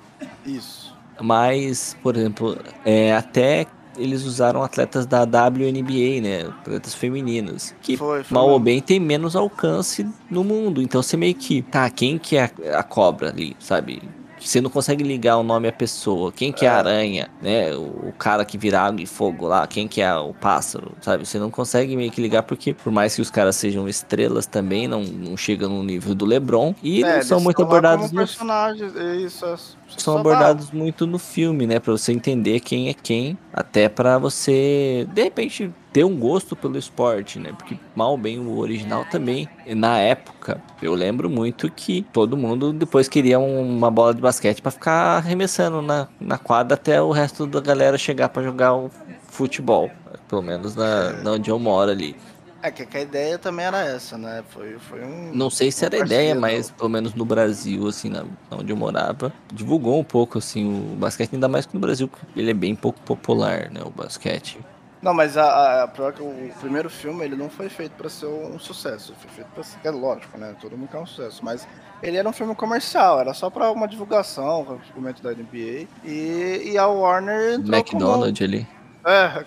Isso. 0.44 0.94
Mas, 1.20 1.96
por 2.02 2.16
exemplo, 2.16 2.58
é, 2.84 3.14
até 3.14 3.66
eles 3.96 4.24
usaram 4.24 4.62
atletas 4.62 5.06
da 5.06 5.22
WNBA, 5.22 6.20
né? 6.20 6.46
Atletas 6.60 6.94
femininos. 6.94 7.74
Que 7.80 7.96
Foi, 7.96 8.24
foi 8.24 8.34
mal 8.34 8.48
ou 8.48 8.58
bem 8.58 8.80
tem 8.80 8.98
menos 8.98 9.36
alcance 9.36 10.06
no 10.30 10.42
mundo. 10.42 10.82
Então 10.82 11.02
você 11.02 11.16
meio 11.16 11.34
que. 11.34 11.62
Tá, 11.62 11.88
quem 11.90 12.18
que 12.18 12.36
é 12.36 12.50
a, 12.72 12.80
a 12.80 12.82
cobra 12.82 13.28
ali, 13.28 13.56
sabe? 13.60 14.02
Você 14.44 14.60
não 14.60 14.70
consegue 14.70 15.02
ligar 15.02 15.36
o 15.38 15.42
nome 15.42 15.68
à 15.68 15.72
pessoa. 15.72 16.30
Quem 16.30 16.52
que 16.52 16.66
é 16.66 16.68
a 16.68 16.76
aranha, 16.76 17.28
né? 17.40 17.74
O, 17.74 18.12
cara 18.18 18.44
que 18.44 18.58
vira 18.58 18.80
água 18.80 19.00
e 19.00 19.06
fogo 19.06 19.46
lá. 19.46 19.66
Quem 19.66 19.88
que 19.88 20.00
é 20.00 20.14
o 20.14 20.34
pássaro, 20.34 20.92
sabe? 21.00 21.26
Você 21.26 21.38
não 21.38 21.50
consegue 21.50 21.96
meio 21.96 22.10
que 22.10 22.20
ligar 22.20 22.42
porque, 22.42 22.74
por 22.74 22.92
mais 22.92 23.14
que 23.14 23.22
os 23.22 23.30
caras 23.30 23.56
sejam 23.56 23.88
estrelas 23.88 24.46
também, 24.46 24.86
não, 24.86 25.02
não 25.02 25.36
chegam 25.36 25.68
no 25.70 25.82
nível 25.82 26.14
do 26.14 26.24
LeBron. 26.24 26.74
E 26.82 27.02
É, 27.02 27.16
não 27.16 27.22
são 27.22 27.40
muito 27.40 27.62
abordados 27.62 28.06
como 28.06 28.20
no 28.20 28.26
personagens, 28.26 28.96
é 28.96 29.16
isso, 29.16 29.44
é, 29.46 29.56
são 30.02 30.14
abordados 30.20 30.70
muito 30.70 31.06
no 31.06 31.18
filme, 31.18 31.66
né? 31.66 31.78
Pra 31.80 31.92
você 31.92 32.12
entender 32.12 32.60
quem 32.60 32.88
é 32.88 32.94
quem, 32.94 33.38
até 33.52 33.88
pra 33.88 34.18
você, 34.18 35.06
de 35.12 35.22
repente, 35.22 35.70
ter 35.92 36.04
um 36.04 36.16
gosto 36.18 36.56
pelo 36.56 36.76
esporte, 36.76 37.38
né? 37.38 37.52
Porque 37.56 37.78
mal 37.94 38.16
bem 38.16 38.38
o 38.38 38.56
original 38.58 39.04
também, 39.04 39.48
na 39.66 39.98
época, 39.98 40.60
eu 40.82 40.94
lembro 40.94 41.30
muito 41.30 41.70
que 41.70 42.02
todo 42.12 42.36
mundo 42.36 42.72
depois 42.72 43.08
queria 43.08 43.38
um- 43.38 43.76
uma 43.76 43.90
bola 43.90 44.14
de 44.14 44.20
basquete 44.20 44.60
pra 44.60 44.70
ficar 44.70 45.18
arremessando 45.18 45.80
na, 45.80 46.08
na 46.20 46.38
quadra 46.38 46.74
até 46.74 47.00
o 47.00 47.10
resto 47.12 47.46
da 47.46 47.60
galera 47.60 47.96
chegar 47.96 48.28
pra 48.28 48.42
jogar 48.42 48.74
o 48.74 48.90
futebol, 49.28 49.90
pelo 50.28 50.42
menos 50.42 50.74
na, 50.74 51.12
na 51.12 51.32
onde 51.32 51.50
eu 51.50 51.58
moro 51.58 51.90
ali. 51.90 52.16
É 52.64 52.70
que, 52.70 52.96
a 52.96 53.00
ideia 53.02 53.38
também 53.38 53.66
era 53.66 53.82
essa, 53.82 54.16
né? 54.16 54.42
Foi, 54.48 54.78
foi 54.78 55.04
um. 55.04 55.34
Não 55.34 55.50
sei 55.50 55.70
se 55.70 55.84
era 55.84 55.98
ideia, 55.98 56.34
parceria, 56.34 56.40
mas 56.40 56.70
pelo 56.70 56.88
menos 56.88 57.12
no 57.12 57.22
Brasil, 57.22 57.86
assim, 57.86 58.08
na, 58.08 58.24
onde 58.50 58.72
eu 58.72 58.76
morava, 58.76 59.30
divulgou 59.52 60.00
um 60.00 60.02
pouco, 60.02 60.38
assim, 60.38 60.64
o 60.64 60.96
basquete, 60.96 61.34
ainda 61.34 61.46
mais 61.46 61.66
que 61.66 61.74
no 61.74 61.80
Brasil, 61.80 62.08
porque 62.08 62.24
ele 62.34 62.50
é 62.50 62.54
bem 62.54 62.74
pouco 62.74 62.98
popular, 63.02 63.70
né, 63.70 63.82
o 63.84 63.90
basquete. 63.90 64.58
Não, 65.02 65.12
mas 65.12 65.36
a, 65.36 65.44
a, 65.44 65.82
a 65.82 65.84
o 65.84 66.58
primeiro 66.58 66.88
filme 66.88 67.22
ele 67.22 67.36
não 67.36 67.50
foi 67.50 67.68
feito 67.68 67.92
pra 67.92 68.08
ser 68.08 68.24
um 68.24 68.58
sucesso. 68.58 69.14
Foi 69.18 69.30
feito 69.30 69.48
pra 69.48 69.62
ser. 69.62 69.78
É 69.84 69.90
lógico, 69.90 70.38
né? 70.38 70.56
Todo 70.58 70.78
mundo 70.78 70.88
quer 70.88 70.96
um 70.96 71.04
sucesso. 71.04 71.44
Mas 71.44 71.68
ele 72.02 72.16
era 72.16 72.26
um 72.26 72.32
filme 72.32 72.54
comercial, 72.54 73.20
era 73.20 73.34
só 73.34 73.50
pra 73.50 73.70
uma 73.70 73.86
divulgação, 73.86 74.80
momento 74.96 75.22
da 75.22 75.32
NBA. 75.32 75.86
E, 76.02 76.70
e 76.72 76.78
a 76.78 76.86
Warner 76.86 77.60
McDonald's 77.60 78.40
ali. 78.40 78.66
É, 79.06 79.44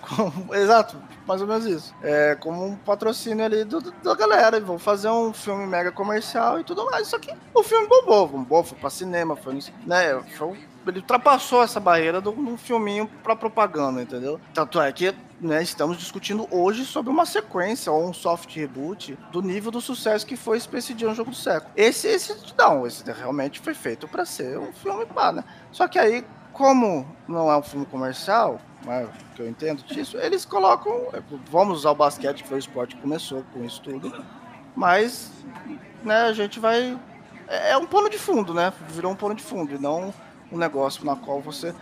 exato, 0.56 0.96
mais 1.26 1.40
ou 1.40 1.46
menos 1.48 1.66
isso. 1.66 1.94
É 2.02 2.36
como 2.36 2.64
um 2.64 2.76
patrocínio 2.76 3.44
ali 3.44 3.64
do, 3.64 3.80
do- 3.80 3.90
da 4.02 4.14
galera. 4.14 4.60
Vão 4.60 4.78
fazer 4.78 5.08
um 5.10 5.32
filme 5.32 5.66
mega 5.66 5.90
comercial 5.90 6.60
e 6.60 6.64
tudo 6.64 6.84
mais. 6.86 7.08
Só 7.08 7.18
que 7.18 7.32
o 7.54 7.62
filme 7.64 7.88
bombou, 7.88 8.28
bombou, 8.28 8.62
foi 8.62 8.78
pra 8.78 8.88
cinema, 8.90 9.34
foi 9.34 9.54
no, 9.54 9.60
né, 9.86 10.20
foi, 10.36 10.58
ele 10.86 10.98
ultrapassou 11.00 11.62
essa 11.62 11.80
barreira 11.80 12.20
de 12.22 12.28
um 12.28 12.56
filminho 12.56 13.10
pra 13.22 13.34
propaganda, 13.34 14.00
entendeu? 14.00 14.40
Tanto 14.54 14.80
é 14.80 14.90
que 14.92 15.12
né, 15.40 15.62
estamos 15.62 15.96
discutindo 15.98 16.46
hoje 16.50 16.84
sobre 16.84 17.10
uma 17.10 17.26
sequência 17.26 17.92
ou 17.92 18.08
um 18.08 18.12
soft 18.12 18.54
reboot 18.56 19.18
do 19.30 19.42
nível 19.42 19.70
do 19.70 19.80
sucesso 19.80 20.24
que 20.26 20.36
foi 20.36 20.58
Space 20.58 20.94
Jam 20.98 21.14
Jogo 21.14 21.30
do 21.30 21.36
Século. 21.36 21.70
Esse, 21.76 22.06
esse 22.08 22.34
não, 22.56 22.86
esse 22.86 23.04
realmente 23.10 23.60
foi 23.60 23.74
feito 23.74 24.06
pra 24.08 24.24
ser 24.24 24.58
um 24.58 24.72
filme 24.72 25.04
pá, 25.06 25.30
né? 25.32 25.44
Só 25.70 25.86
que 25.86 25.98
aí, 25.98 26.24
como 26.52 27.06
não 27.26 27.50
é 27.50 27.56
um 27.56 27.62
filme 27.62 27.86
comercial, 27.86 28.60
né, 28.84 29.08
que 29.34 29.42
eu 29.42 29.48
entendo 29.48 29.82
disso, 29.84 30.16
eles 30.18 30.44
colocam. 30.44 31.08
Vamos 31.50 31.78
usar 31.78 31.90
o 31.90 31.94
basquete, 31.94 32.42
que 32.42 32.48
foi 32.48 32.58
o 32.58 32.60
esporte 32.60 32.96
que 32.96 33.02
começou 33.02 33.44
com 33.52 33.64
isso 33.64 33.80
tudo, 33.82 34.24
mas 34.74 35.30
né, 36.02 36.22
a 36.22 36.32
gente 36.32 36.58
vai. 36.60 36.98
É 37.46 37.70
é 37.70 37.76
um 37.76 37.86
pano 37.86 38.10
de 38.10 38.18
fundo, 38.18 38.52
né? 38.52 38.72
Virou 38.90 39.12
um 39.12 39.16
pano 39.16 39.34
de 39.34 39.42
fundo 39.42 39.74
e 39.74 39.78
não 39.78 40.12
um 40.50 40.58
negócio 40.58 41.04
na 41.04 41.16
qual 41.16 41.40
você 41.40 41.74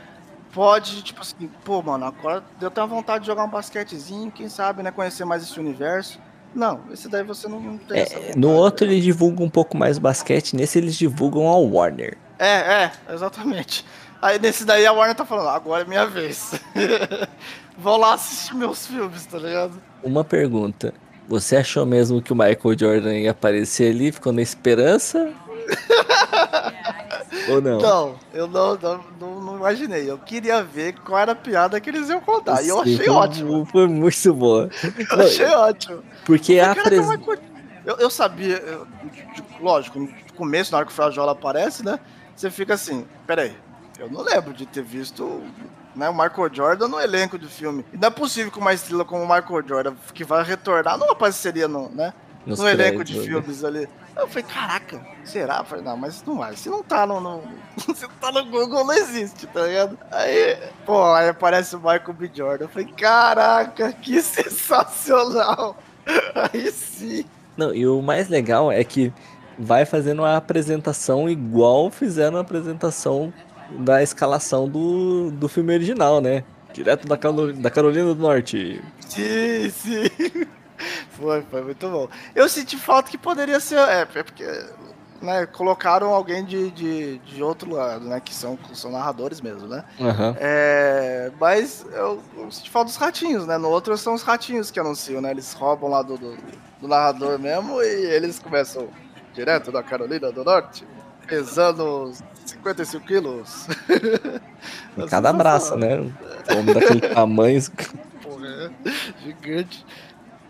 pode, 0.52 1.02
tipo 1.02 1.20
assim, 1.20 1.50
pô, 1.64 1.83
mano, 1.83 2.07
agora 2.07 2.42
eu 2.61 2.70
tenho 2.70 2.87
vontade 2.87 3.20
de 3.20 3.26
jogar 3.26 3.44
um 3.44 3.50
basquetezinho, 3.50 4.31
quem 4.31 4.48
sabe, 4.48 4.83
né? 4.83 4.90
Conhecer 4.90 5.24
mais 5.24 5.42
esse 5.42 5.59
universo. 5.59 6.18
Não, 6.55 6.81
esse 6.90 7.09
daí 7.09 7.22
você 7.22 7.46
não, 7.48 7.76
tem 7.76 8.00
É, 8.00 8.33
no 8.35 8.50
outro 8.50 8.87
eles 8.87 9.05
divulgam 9.05 9.44
um 9.44 9.50
pouco 9.50 9.76
mais 9.76 9.98
basquete, 9.98 10.57
nesse 10.57 10.79
eles 10.79 10.96
divulgam 10.96 11.48
a 11.48 11.59
Warner. 11.59 12.16
É, 12.38 12.85
é, 12.85 12.92
exatamente. 13.12 13.85
Aí 14.27 14.41
nesse 14.41 14.65
daí 14.65 14.85
a 14.85 14.93
Warner 14.93 15.15
tá 15.15 15.25
falando, 15.25 15.51
agora 15.51 15.83
é 15.85 15.87
minha 15.87 16.05
vez. 16.05 16.51
Vou 17.79 17.97
lá 17.97 18.15
assistir 18.15 18.57
meus 18.57 18.85
filmes, 18.85 19.25
tá 19.25 19.39
ligado? 19.39 19.81
Uma 20.03 20.25
pergunta. 20.25 20.93
Você 21.29 21.57
achou 21.57 21.87
mesmo 21.87 22.21
que 22.21 22.33
o 22.33 22.37
Michael 22.37 22.77
Jordan 22.77 23.15
ia 23.15 23.31
aparecer 23.31 23.93
ali? 23.95 24.11
Ficou 24.11 24.33
na 24.33 24.43
esperança? 24.43 25.33
Ou 27.51 27.61
não? 27.61 27.79
Não, 27.79 28.15
eu 28.35 28.49
não, 28.49 28.77
não, 28.77 29.41
não, 29.41 29.57
imaginei. 29.59 30.11
Eu 30.11 30.19
queria 30.19 30.61
ver 30.61 30.95
qual 31.05 31.21
era 31.21 31.31
a 31.31 31.37
piada 31.37 31.81
que 31.81 31.89
eles 31.89 32.09
iam 32.09 32.21
contar. 32.21 32.62
E 32.65 32.69
eu 32.69 32.83
Sim, 32.83 32.95
achei 32.95 33.07
foi- 33.07 33.15
ótimo. 33.15 33.65
Foi 33.67 33.87
muito 33.87 34.35
boa. 34.35 34.69
Eu 35.12 35.21
achei 35.21 35.47
ótimo. 35.47 36.03
Porque 36.25 36.59
a 36.59 36.67
Caraca, 36.75 36.83
pres... 36.89 37.07
mas 37.07 37.21
co- 37.21 37.37
eu, 37.85 37.97
eu 37.99 38.11
sabia, 38.11 38.57
eu- 38.57 38.85
lógico, 39.61 40.01
no 40.01 40.09
começo, 40.35 40.73
na 40.73 40.79
hora 40.79 40.87
que 40.87 40.91
o 40.93 40.95
Frajola 40.97 41.31
aparece, 41.31 41.85
né? 41.85 42.01
Você 42.35 42.51
fica 42.51 42.75
assim, 42.75 43.07
peraí, 43.27 43.55
eu 43.98 44.11
não 44.11 44.22
lembro 44.22 44.52
de 44.52 44.66
ter 44.66 44.82
visto 44.82 45.42
né, 45.94 46.09
o 46.09 46.12
Michael 46.12 46.50
Jordan 46.52 46.88
no 46.88 47.00
elenco 47.00 47.38
do 47.38 47.48
filme. 47.48 47.85
E 47.92 47.96
não 47.96 48.09
é 48.09 48.11
possível 48.11 48.50
que 48.52 48.59
uma 48.59 48.72
estrela 48.72 49.04
como 49.04 49.22
o 49.22 49.26
Michael 49.28 49.66
Jordan, 49.66 49.94
que 50.12 50.24
vai 50.24 50.42
retornar, 50.44 50.98
não 50.98 51.11
apareceria 51.11 51.66
no, 51.68 51.88
né, 51.90 52.12
Nos 52.44 52.59
no 52.59 52.68
elenco 52.68 53.02
de 53.04 53.18
né? 53.18 53.24
filmes 53.24 53.64
ali. 53.64 53.88
Eu 54.16 54.26
falei, 54.28 54.44
caraca, 54.44 55.00
será? 55.24 55.59
Eu 55.59 55.64
falei, 55.64 55.85
não, 55.85 55.96
mas 55.96 56.22
não 56.24 56.38
vai. 56.38 56.56
Se 56.56 56.68
não 56.70 56.82
tá 56.82 57.06
no, 57.06 57.20
no- 57.20 57.42
se 57.94 58.02
não 58.02 58.14
tá 58.20 58.32
no 58.32 58.44
Google, 58.46 58.85
não 58.85 58.94
existe, 58.94 59.46
tá 59.46 59.62
ligado? 59.62 59.98
Aí, 60.11 60.56
pô, 60.87 61.12
aí 61.12 61.28
aparece 61.28 61.76
o 61.76 61.78
Michael 61.78 62.12
B. 62.14 62.30
Jordan. 62.35 62.64
Eu 62.64 62.68
falei, 62.68 62.88
caraca, 62.96 63.92
que 63.92 64.20
sensacional. 64.22 65.76
Aí 66.35 66.70
sim. 66.70 67.24
Não, 67.56 67.74
e 67.74 67.87
o 67.87 68.00
mais 68.02 68.28
legal 68.28 68.70
é 68.70 68.82
que 68.85 69.12
vai 69.59 69.85
fazendo 69.85 70.24
a 70.24 70.37
apresentação 70.37 71.28
igual 71.28 71.90
fizeram 71.90 72.37
a 72.37 72.40
apresentação 72.42 73.32
da 73.70 74.02
escalação 74.02 74.68
do, 74.68 75.31
do 75.31 75.48
filme 75.48 75.74
original, 75.74 76.20
né? 76.20 76.44
Direto 76.72 77.07
da, 77.09 77.16
Calo- 77.16 77.52
da 77.52 77.70
Carolina 77.70 78.14
do 78.14 78.20
Norte. 78.20 78.83
Sim, 79.00 79.70
sim. 79.70 80.46
Foi, 81.11 81.42
foi 81.50 81.62
muito 81.62 81.88
bom. 81.88 82.09
Eu 82.35 82.48
senti 82.48 82.76
falta 82.76 83.11
que 83.11 83.16
poderia 83.16 83.59
ser. 83.61 83.79
É, 83.79 84.00
é 84.02 84.22
porque. 84.22 84.44
Né, 85.22 85.46
colocaram 85.46 86.12
alguém 86.12 86.44
de, 86.44 86.70
de, 86.72 87.18
de 87.20 87.42
outro 87.42 87.72
lado, 87.72 88.05
né? 88.05 88.20
Que 88.20 88.35
são, 88.35 88.59
são 88.74 88.92
narradores 88.92 89.40
mesmo, 89.40 89.66
né? 89.66 89.83
Aham. 89.98 90.37
É, 90.38 91.33
mas 91.40 91.87
eu, 91.90 92.22
eu 92.37 92.50
senti 92.52 92.68
falta 92.68 92.88
dos 92.90 92.96
ratinhos, 92.96 93.46
né? 93.46 93.57
No 93.57 93.70
outro 93.70 93.96
são 93.96 94.12
os 94.12 94.22
ratinhos 94.22 94.70
que 94.70 94.79
anunciam, 94.79 95.22
né? 95.22 95.31
Eles 95.31 95.55
roubam 95.55 95.88
lá 95.88 96.02
do, 96.02 96.18
do, 96.18 96.37
do 96.83 96.87
narrador 96.87 97.38
mesmo 97.38 97.81
e 97.81 97.87
eles 97.87 98.38
começam 98.38 98.88
direto 99.33 99.72
da 99.72 99.83
Carolina 99.83 100.31
do 100.31 100.44
Norte, 100.44 100.87
pesando 101.26 102.12
55 102.74 103.07
quilos. 103.07 103.68
Em 104.98 105.07
cada 105.07 105.33
braço, 105.33 105.76
né? 105.76 105.98
O 106.00 106.59
homem 106.59 106.74
daquele 106.74 107.00
tamanho. 107.00 107.61
Porra, 108.22 108.46
é 108.85 108.90
gigante. 109.22 109.87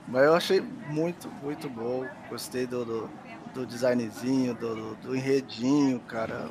Mas 0.09 0.25
eu 0.25 0.35
achei 0.35 0.61
muito, 0.89 1.29
muito 1.43 1.69
bom. 1.69 2.07
Gostei 2.31 2.67
do, 2.67 2.85
do, 2.85 3.11
do 3.57 3.67
designzinho, 3.67 4.55
do, 4.55 4.95
do, 4.97 5.17
enredinho, 5.17 5.99
cara. 6.01 6.49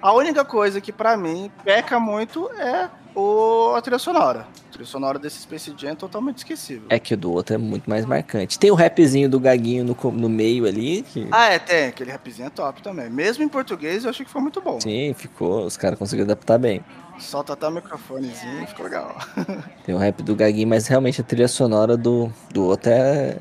A 0.00 0.12
única 0.12 0.44
coisa 0.44 0.80
que 0.80 0.92
pra 0.92 1.16
mim 1.16 1.50
peca 1.64 1.98
muito 1.98 2.48
é 2.52 2.88
o, 3.14 3.74
a 3.74 3.82
trilha 3.82 3.98
sonora. 3.98 4.46
A 4.68 4.72
trilha 4.72 4.86
sonora 4.86 5.18
desse 5.18 5.40
Space 5.40 5.74
Jam 5.76 5.90
é 5.90 5.94
totalmente 5.94 6.38
esquecível. 6.38 6.86
É 6.88 6.98
que 6.98 7.14
o 7.14 7.16
do 7.16 7.32
outro 7.32 7.54
é 7.54 7.58
muito 7.58 7.90
mais 7.90 8.04
marcante. 8.06 8.58
Tem 8.58 8.70
o 8.70 8.74
rapzinho 8.74 9.28
do 9.28 9.40
Gaguinho 9.40 9.84
no, 9.84 10.12
no 10.12 10.28
meio 10.28 10.66
ali, 10.66 11.02
que 11.02 11.26
Ah, 11.30 11.46
é, 11.52 11.58
tem. 11.58 11.88
Aquele 11.88 12.10
rapzinho 12.12 12.46
é 12.46 12.50
top 12.50 12.82
também. 12.82 13.10
Mesmo 13.10 13.42
em 13.44 13.48
português, 13.48 14.04
eu 14.04 14.10
achei 14.10 14.24
que 14.24 14.30
foi 14.32 14.40
muito 14.40 14.60
bom. 14.60 14.80
sim, 14.80 15.12
ficou. 15.14 15.64
Os 15.64 15.76
caras 15.76 15.98
conseguiram 15.98 16.26
adaptar 16.30 16.58
bem. 16.58 16.84
Solta 17.18 17.52
até 17.52 17.68
o 17.68 17.70
microfonezinho 17.70 18.64
e 18.64 18.66
ficou 18.66 18.84
legal. 18.84 19.16
Tem 19.86 19.94
o 19.94 19.98
rap 19.98 20.20
do 20.22 20.34
Gaguinho, 20.34 20.68
mas 20.68 20.88
realmente 20.88 21.20
a 21.20 21.24
trilha 21.24 21.46
sonora 21.46 21.96
do, 21.96 22.28
do 22.52 22.64
outro 22.64 22.90
é, 22.90 23.36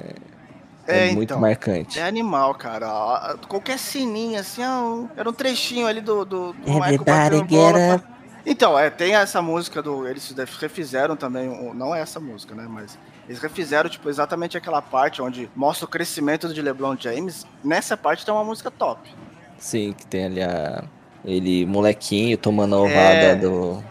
é, 0.88 1.10
É, 1.10 1.12
muito 1.12 1.24
então. 1.32 1.40
marcante. 1.40 2.00
É 2.00 2.04
animal, 2.04 2.54
cara. 2.56 3.36
Qualquer 3.48 3.78
sininho, 3.80 4.40
assim, 4.40 4.64
um- 4.66 5.08
era 5.16 5.30
um 5.30 5.34
trechinho 5.34 5.88
ali 5.88 6.02
do, 6.02 6.26
do, 6.26 6.54
do 6.54 6.60
Michael 6.60 6.84
Everybody 6.94 7.06
batendo 7.40 7.46
bola 7.48 8.00
pra- 8.00 8.14
Então, 8.46 8.78
é, 8.78 8.90
tem 8.90 9.16
essa 9.16 9.42
música 9.42 9.82
do. 9.82 10.06
Eles 10.08 10.34
refizeram 10.60 11.16
também, 11.16 11.48
não 11.74 11.96
é 11.96 12.02
essa 12.02 12.20
música, 12.20 12.54
né? 12.54 12.66
Mas 12.70 12.98
eles 13.28 13.42
refizeram, 13.42 13.90
tipo, 13.90 14.10
exatamente 14.10 14.58
aquela 14.58 14.82
parte 14.82 15.22
onde 15.22 15.50
mostra 15.56 15.86
o 15.86 15.88
crescimento 15.88 16.54
de 16.54 16.62
LeBron 16.62 16.98
James. 17.00 17.46
Nessa 17.64 17.96
parte 17.96 18.26
tem 18.26 18.34
uma 18.34 18.44
música 18.44 18.70
top. 18.70 19.10
Sim, 19.58 19.94
que 19.98 20.06
tem 20.06 20.26
ali 20.26 20.44
a, 20.44 20.84
ele 21.24 21.66
molequinho 21.66 22.38
tomando 22.38 22.76
a 22.76 22.80
ovada 22.80 22.98
É. 22.98 23.36
do. 23.36 23.82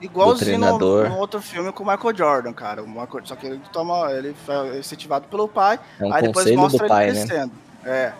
Igualzinho 0.00 0.58
no, 0.58 0.66
treinador. 0.78 1.08
no 1.10 1.18
outro 1.18 1.40
filme 1.42 1.70
com 1.72 1.82
o 1.82 1.86
Michael 1.86 2.16
Jordan, 2.16 2.52
cara. 2.52 2.82
O 2.82 2.88
Michael- 2.88 3.24
só 3.24 3.36
que 3.36 3.46
ele 3.46 3.60
toma. 3.72 4.10
Ele 4.12 4.34
foi 4.46 4.78
incentivado 4.78 5.28
pelo 5.28 5.46
pai. 5.48 5.78
É 5.98 6.04
um 6.04 6.12
aí 6.12 6.22
depois 6.22 6.50
mostra 6.56 6.78
do 6.78 6.84
ele 6.84 6.88
pai, 6.88 7.06
né? 7.12 7.12
crescendo. 7.26 7.52
É. 7.84 8.12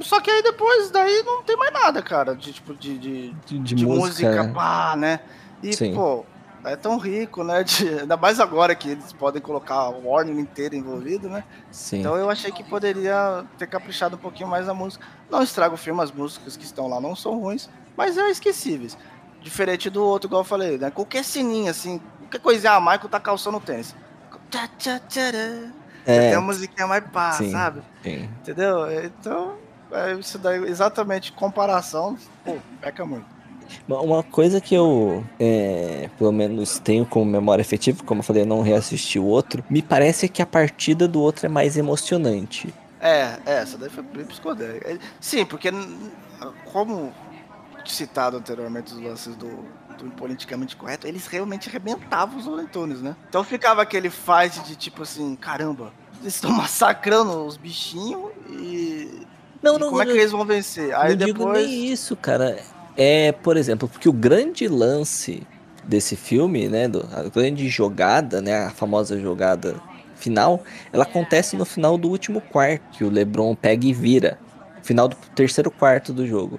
Só 0.00 0.20
que 0.20 0.30
aí 0.30 0.42
depois 0.42 0.90
daí 0.90 1.22
não 1.24 1.42
tem 1.42 1.56
mais 1.56 1.72
nada, 1.72 2.00
cara. 2.02 2.34
De 2.34 2.52
tipo, 2.52 2.74
de- 2.74 2.98
de, 2.98 3.30
De, 3.46 3.58
de 3.58 3.74
de 3.74 3.86
música, 3.86 4.28
música. 4.30 4.54
pá, 4.54 4.94
né? 4.96 5.20
E, 5.62 5.72
Sim. 5.74 5.94
pô, 5.94 6.24
é 6.64 6.74
tão 6.76 6.96
rico, 6.98 7.44
né? 7.44 7.62
De, 7.62 7.88
ainda 8.00 8.16
mais 8.16 8.40
agora 8.40 8.74
que 8.74 8.90
eles 8.90 9.12
podem 9.12 9.40
colocar 9.42 9.90
o 9.90 10.08
Warning 10.08 10.38
inteiro 10.40 10.74
envolvido, 10.74 11.28
né? 11.28 11.44
Sim. 11.70 12.00
Então 12.00 12.16
eu 12.16 12.30
achei 12.30 12.50
que 12.50 12.64
poderia 12.64 13.44
ter 13.58 13.66
caprichado 13.66 14.16
um 14.16 14.18
pouquinho 14.18 14.48
mais 14.48 14.66
na 14.66 14.74
música. 14.74 15.04
Não 15.30 15.42
estraga 15.42 15.74
o 15.74 15.78
filme, 15.78 16.00
as 16.02 16.10
músicas 16.12 16.56
que 16.56 16.64
estão 16.64 16.88
lá 16.88 17.00
não 17.00 17.14
são 17.14 17.38
ruins, 17.38 17.68
mas 17.96 18.16
é 18.16 18.30
esquecíveis. 18.30 18.96
Diferente 19.44 19.90
do 19.90 20.02
outro, 20.02 20.26
igual 20.26 20.40
eu 20.40 20.46
falei, 20.46 20.78
né? 20.78 20.90
Qualquer 20.90 21.22
sininho, 21.22 21.70
assim, 21.70 22.00
qualquer 22.20 22.40
coisinha, 22.40 22.72
a 22.72 22.80
Michael 22.80 23.10
tá 23.10 23.20
calçando 23.20 23.60
tênis. 23.60 23.94
Tchá, 24.50 24.68
tchá, 24.78 25.00
é, 26.06 26.30
tem 26.30 26.34
a 26.34 26.40
musiquinha 26.40 26.86
mais 26.86 27.04
pá, 27.04 27.32
sim, 27.32 27.50
sabe? 27.50 27.82
Sim. 28.02 28.28
Entendeu? 28.40 28.90
Então, 29.04 29.56
é 29.92 30.14
isso 30.14 30.38
daí, 30.38 30.64
exatamente 30.64 31.30
comparação, 31.32 32.16
pô, 32.42 32.56
peca 32.80 33.04
muito. 33.04 33.26
Uma 33.86 34.22
coisa 34.22 34.60
que 34.60 34.74
eu, 34.74 35.24
é, 35.38 36.08
pelo 36.16 36.32
menos, 36.32 36.78
tenho 36.78 37.04
como 37.04 37.24
memória 37.26 37.60
efetiva, 37.60 38.02
como 38.02 38.20
eu 38.20 38.24
falei, 38.24 38.42
eu 38.42 38.46
não 38.46 38.62
reassisti 38.62 39.18
o 39.18 39.24
outro, 39.24 39.62
me 39.68 39.82
parece 39.82 40.26
que 40.28 40.40
a 40.40 40.46
partida 40.46 41.06
do 41.06 41.20
outro 41.20 41.44
é 41.46 41.48
mais 41.50 41.76
emocionante. 41.76 42.72
É, 42.98 43.36
é 43.44 43.54
essa 43.56 43.76
daí 43.76 43.90
foi 43.90 44.02
bem 44.02 44.24
psicodélica. 44.24 44.98
Sim, 45.20 45.44
porque, 45.44 45.70
como 46.72 47.12
citado 47.92 48.36
anteriormente 48.36 48.92
os 48.92 49.00
lances 49.00 49.34
do, 49.36 49.64
do 49.98 50.10
politicamente 50.16 50.76
correto, 50.76 51.06
eles 51.06 51.26
realmente 51.26 51.68
arrebentavam 51.68 52.38
os 52.38 52.46
Lorentones, 52.46 53.00
né? 53.00 53.16
Então 53.28 53.42
ficava 53.44 53.82
aquele 53.82 54.10
fight 54.10 54.62
de 54.64 54.76
tipo 54.76 55.02
assim, 55.02 55.34
caramba, 55.36 55.92
eles 56.20 56.34
estão 56.34 56.50
massacrando 56.50 57.44
os 57.44 57.56
bichinhos 57.56 58.30
e. 58.48 59.26
Não, 59.62 59.76
e 59.76 59.78
não, 59.78 59.90
como 59.90 60.02
é 60.02 60.06
que 60.06 60.12
eles 60.12 60.30
vão 60.30 60.44
vencer? 60.44 60.94
Aí 60.94 61.10
não 61.10 61.26
depois. 61.26 61.36
Digo 61.36 61.52
nem 61.52 61.86
isso, 61.86 62.14
cara 62.16 62.62
é, 62.96 63.32
por 63.32 63.56
exemplo, 63.56 63.88
porque 63.88 64.08
o 64.08 64.12
grande 64.12 64.68
lance 64.68 65.42
desse 65.84 66.16
filme, 66.16 66.68
né, 66.68 66.88
do, 66.88 67.06
a 67.12 67.24
grande 67.24 67.68
jogada, 67.68 68.40
né, 68.40 68.66
a 68.66 68.70
famosa 68.70 69.20
jogada 69.20 69.80
final, 70.14 70.62
ela 70.92 71.04
acontece 71.04 71.56
no 71.56 71.64
final 71.64 71.98
do 71.98 72.08
último 72.08 72.40
quarto, 72.40 72.82
que 72.96 73.04
o 73.04 73.10
LeBron 73.10 73.54
pega 73.54 73.86
e 73.86 73.92
vira, 73.92 74.38
final 74.82 75.08
do 75.08 75.16
terceiro 75.34 75.70
quarto 75.70 76.12
do 76.12 76.26
jogo. 76.26 76.58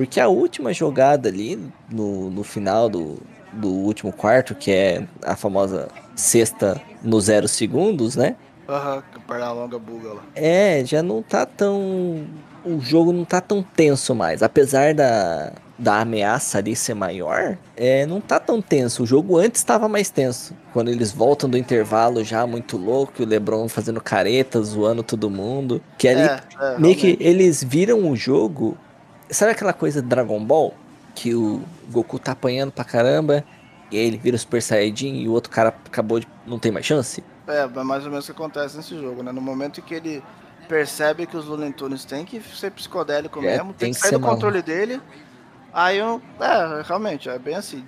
Porque 0.00 0.18
a 0.18 0.28
última 0.28 0.72
jogada 0.72 1.28
ali, 1.28 1.62
no, 1.90 2.30
no 2.30 2.42
final 2.42 2.88
do, 2.88 3.18
do 3.52 3.68
último 3.68 4.10
quarto, 4.10 4.54
que 4.54 4.70
é 4.70 5.06
a 5.22 5.36
famosa 5.36 5.88
sexta 6.16 6.80
no 7.02 7.20
zero 7.20 7.46
segundos, 7.46 8.16
né? 8.16 8.34
Aham, 8.66 8.94
uhum, 8.96 9.20
perna 9.28 9.52
longa 9.52 9.78
buga 9.78 10.14
lá. 10.14 10.22
É, 10.34 10.82
já 10.86 11.02
não 11.02 11.22
tá 11.22 11.44
tão. 11.44 12.24
O 12.64 12.80
jogo 12.80 13.12
não 13.12 13.26
tá 13.26 13.42
tão 13.42 13.62
tenso 13.62 14.14
mais. 14.14 14.42
Apesar 14.42 14.94
da, 14.94 15.52
da 15.78 16.00
ameaça 16.00 16.56
ali 16.56 16.74
ser 16.74 16.94
maior, 16.94 17.58
é, 17.76 18.06
não 18.06 18.22
tá 18.22 18.40
tão 18.40 18.62
tenso. 18.62 19.02
O 19.02 19.06
jogo 19.06 19.36
antes 19.36 19.60
estava 19.60 19.86
mais 19.86 20.08
tenso. 20.08 20.54
Quando 20.72 20.90
eles 20.90 21.12
voltam 21.12 21.50
do 21.50 21.58
intervalo 21.58 22.24
já 22.24 22.46
muito 22.46 22.78
louco, 22.78 23.22
o 23.22 23.26
LeBron 23.26 23.68
fazendo 23.68 24.00
careta, 24.00 24.62
zoando 24.62 25.02
todo 25.02 25.28
mundo. 25.28 25.82
Que 25.98 26.08
ali, 26.08 26.22
é, 26.22 26.40
é, 26.58 26.78
meio 26.78 26.96
que 26.96 27.18
eles 27.20 27.62
viram 27.62 28.10
o 28.10 28.16
jogo. 28.16 28.78
Sabe 29.30 29.52
aquela 29.52 29.72
coisa 29.72 30.02
de 30.02 30.08
Dragon 30.08 30.42
Ball? 30.44 30.74
Que 31.14 31.34
o 31.34 31.62
Goku 31.90 32.18
tá 32.18 32.32
apanhando 32.32 32.72
pra 32.72 32.84
caramba, 32.84 33.44
e 33.90 33.98
aí 33.98 34.06
ele 34.06 34.16
vira 34.16 34.36
o 34.36 34.38
Super 34.38 34.62
Saiyajin 34.62 35.16
e 35.16 35.28
o 35.28 35.32
outro 35.32 35.50
cara 35.50 35.68
acabou 35.68 36.20
de. 36.20 36.28
não 36.46 36.58
tem 36.58 36.70
mais 36.70 36.86
chance? 36.86 37.22
É, 37.46 37.62
é 37.62 37.84
mais 37.84 38.04
ou 38.04 38.10
menos 38.10 38.28
o 38.28 38.32
que 38.32 38.40
acontece 38.40 38.76
nesse 38.76 38.96
jogo, 38.98 39.22
né? 39.22 39.32
No 39.32 39.40
momento 39.40 39.82
que 39.82 39.94
ele 39.94 40.22
percebe 40.68 41.26
que 41.26 41.36
os 41.36 41.46
Looney 41.46 41.72
Tunes 41.72 42.04
tem 42.04 42.24
que 42.24 42.40
ser 42.40 42.70
psicodélico 42.70 43.40
é, 43.40 43.42
mesmo, 43.42 43.72
tem, 43.72 43.78
tem 43.78 43.92
que, 43.92 43.96
que 43.96 44.02
sair 44.02 44.12
do 44.12 44.20
mal. 44.20 44.30
controle 44.30 44.62
dele 44.62 45.00
Aí 45.72 45.98
eu. 45.98 46.20
É, 46.40 46.82
realmente, 46.82 47.28
é 47.28 47.38
bem 47.38 47.54
assim. 47.54 47.86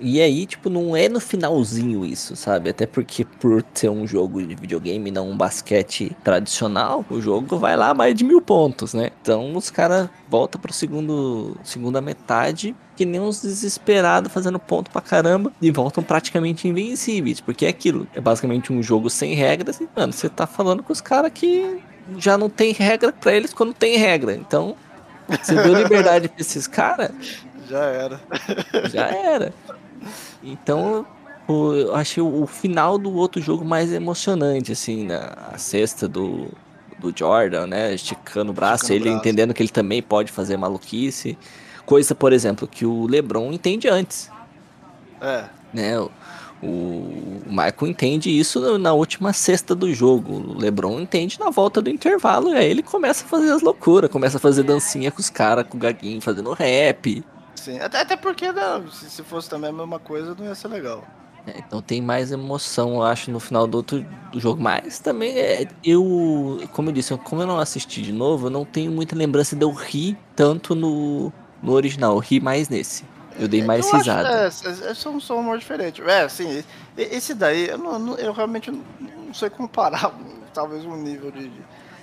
E 0.00 0.20
aí, 0.20 0.46
tipo, 0.46 0.70
não 0.70 0.96
é 0.96 1.08
no 1.08 1.20
finalzinho 1.20 2.04
isso, 2.04 2.34
sabe? 2.34 2.70
Até 2.70 2.86
porque 2.86 3.24
por 3.24 3.64
ser 3.74 3.90
um 3.90 4.06
jogo 4.06 4.42
de 4.42 4.54
videogame, 4.54 5.10
não 5.10 5.30
um 5.30 5.36
basquete 5.36 6.16
tradicional, 6.24 7.04
o 7.10 7.20
jogo 7.20 7.58
vai 7.58 7.76
lá 7.76 7.92
mais 7.92 8.14
de 8.14 8.24
mil 8.24 8.40
pontos, 8.40 8.94
né? 8.94 9.10
Então 9.20 9.54
os 9.54 9.70
caras 9.70 10.08
voltam 10.28 10.60
pro 10.60 10.72
segundo, 10.72 11.56
segunda 11.62 12.00
metade, 12.00 12.74
que 12.96 13.04
nem 13.04 13.20
uns 13.20 13.42
desesperados 13.42 14.32
fazendo 14.32 14.58
ponto 14.58 14.90
pra 14.90 15.02
caramba, 15.02 15.52
e 15.60 15.70
voltam 15.70 16.02
praticamente 16.02 16.66
invencíveis, 16.66 17.40
porque 17.40 17.66
é 17.66 17.68
aquilo. 17.68 18.06
É 18.14 18.20
basicamente 18.20 18.72
um 18.72 18.82
jogo 18.82 19.10
sem 19.10 19.34
regras, 19.34 19.80
e, 19.80 19.88
mano, 19.94 20.12
você 20.12 20.28
tá 20.28 20.46
falando 20.46 20.82
com 20.82 20.92
os 20.92 21.00
caras 21.00 21.30
que 21.34 21.78
já 22.16 22.38
não 22.38 22.48
tem 22.48 22.72
regra 22.72 23.12
para 23.12 23.34
eles 23.34 23.52
quando 23.52 23.74
tem 23.74 23.96
regra. 23.96 24.34
Então, 24.34 24.74
você 25.28 25.54
deu 25.54 25.74
liberdade 25.74 26.28
pra 26.28 26.40
esses 26.40 26.66
caras? 26.66 27.10
Já 27.70 27.84
era. 27.84 28.20
Já 28.92 29.06
era. 29.06 29.54
Então, 30.42 31.06
eu 31.48 31.94
achei 31.94 32.22
o 32.22 32.46
final 32.46 32.96
do 32.98 33.12
outro 33.14 33.40
jogo 33.40 33.64
mais 33.64 33.92
emocionante, 33.92 34.72
assim, 34.72 35.04
né? 35.04 35.20
A 35.52 35.58
cesta 35.58 36.06
do, 36.08 36.48
do 36.98 37.12
Jordan, 37.16 37.66
né? 37.66 37.94
Esticando 37.94 38.50
o 38.50 38.54
braço, 38.54 38.84
Esticando 38.84 39.00
ele 39.00 39.10
braço. 39.10 39.28
entendendo 39.28 39.54
que 39.54 39.62
ele 39.62 39.70
também 39.70 40.02
pode 40.02 40.30
fazer 40.30 40.56
maluquice. 40.56 41.36
Coisa, 41.84 42.14
por 42.14 42.32
exemplo, 42.32 42.68
que 42.68 42.86
o 42.86 43.06
LeBron 43.06 43.52
entende 43.52 43.88
antes. 43.88 44.30
É. 45.20 45.44
Né? 45.72 45.98
O 46.62 47.40
Michael 47.46 47.86
entende 47.86 48.30
isso 48.30 48.78
na 48.78 48.92
última 48.92 49.32
sexta 49.32 49.74
do 49.74 49.92
jogo. 49.94 50.34
O 50.34 50.58
LeBron 50.58 51.00
entende 51.00 51.40
na 51.40 51.50
volta 51.50 51.80
do 51.80 51.88
intervalo. 51.88 52.50
E 52.50 52.56
aí 52.56 52.70
ele 52.70 52.82
começa 52.82 53.24
a 53.24 53.28
fazer 53.28 53.50
as 53.50 53.62
loucuras, 53.62 54.10
começa 54.10 54.36
a 54.36 54.40
fazer 54.40 54.62
dancinha 54.62 55.10
com 55.10 55.20
os 55.20 55.30
caras, 55.30 55.66
com 55.66 55.78
o 55.78 55.80
Gaguinho 55.80 56.20
fazendo 56.20 56.52
rap. 56.52 57.24
Sim, 57.54 57.78
até, 57.78 58.00
até 58.00 58.16
porque 58.16 58.50
não, 58.52 58.90
se, 58.90 59.10
se 59.10 59.22
fosse 59.22 59.48
também 59.48 59.70
a 59.70 59.72
mesma 59.72 59.98
coisa, 59.98 60.34
não 60.34 60.46
ia 60.46 60.54
ser 60.54 60.68
legal. 60.68 61.04
É, 61.46 61.58
então 61.58 61.80
tem 61.80 62.00
mais 62.00 62.32
emoção, 62.32 62.94
eu 62.94 63.02
acho, 63.02 63.30
no 63.30 63.40
final 63.40 63.66
do 63.66 63.76
outro 63.76 64.04
do 64.32 64.40
jogo. 64.40 64.60
Mas 64.60 64.98
também 64.98 65.38
é, 65.38 65.68
eu, 65.84 66.60
como 66.72 66.90
eu 66.90 66.92
disse, 66.92 67.16
como 67.18 67.42
eu 67.42 67.46
não 67.46 67.58
assisti 67.58 68.02
de 68.02 68.12
novo, 68.12 68.46
eu 68.46 68.50
não 68.50 68.64
tenho 68.64 68.90
muita 68.90 69.16
lembrança 69.16 69.56
de 69.56 69.64
eu 69.64 69.72
rir 69.72 70.18
tanto 70.36 70.74
no, 70.74 71.32
no 71.62 71.72
original. 71.72 72.14
Eu 72.14 72.18
ri 72.18 72.40
mais 72.40 72.68
nesse. 72.68 73.04
Eu 73.38 73.48
dei 73.48 73.62
mais 73.62 73.86
eu 73.86 73.98
risada. 73.98 74.48
Acho, 74.48 74.68
é, 74.68 74.90
é, 74.90 74.94
são, 74.94 75.18
são 75.20 75.38
humor 75.38 75.58
diferente. 75.58 76.02
É, 76.02 76.22
assim, 76.22 76.62
esse 76.96 77.34
daí, 77.34 77.68
eu, 77.68 77.78
não, 77.78 78.16
eu 78.16 78.32
realmente 78.32 78.70
não 78.70 79.32
sei 79.32 79.48
comparar, 79.48 80.12
talvez, 80.52 80.84
um 80.84 80.96
nível 80.96 81.30
de, 81.30 81.50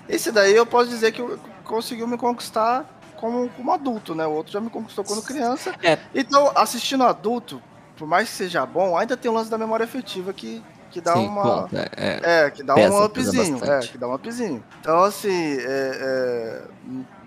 Esse 0.09 0.31
daí 0.31 0.55
eu 0.55 0.65
posso 0.65 0.89
dizer 0.89 1.11
que 1.11 1.21
conseguiu 1.63 2.07
me 2.07 2.17
conquistar 2.17 2.85
como, 3.19 3.49
como 3.49 3.71
adulto, 3.71 4.15
né? 4.15 4.25
O 4.25 4.31
outro 4.31 4.53
já 4.53 4.61
me 4.61 4.69
conquistou 4.69 5.03
quando 5.03 5.21
criança. 5.21 5.73
É. 5.83 5.97
Então, 6.13 6.51
assistindo 6.55 7.03
adulto, 7.03 7.61
por 7.97 8.07
mais 8.07 8.29
que 8.29 8.35
seja 8.35 8.65
bom, 8.65 8.97
ainda 8.97 9.17
tem 9.17 9.29
o 9.29 9.33
lance 9.33 9.49
da 9.49 9.57
memória 9.57 9.83
afetiva 9.83 10.31
que, 10.31 10.63
que 10.91 11.01
dá 11.01 11.13
Sim, 11.13 11.27
uma. 11.27 11.69
é, 11.73 11.89
é, 11.97 12.45
é, 12.45 12.51
que 12.51 12.63
dá 12.63 12.75
pesa, 12.75 12.93
um 12.93 13.03
upzinho. 13.03 13.63
É, 13.63 13.79
que 13.79 13.97
dá 13.97 14.07
um 14.07 14.13
upzinho. 14.13 14.63
Então, 14.79 15.03
assim, 15.03 15.57
é, 15.59 15.61
é 15.65 16.61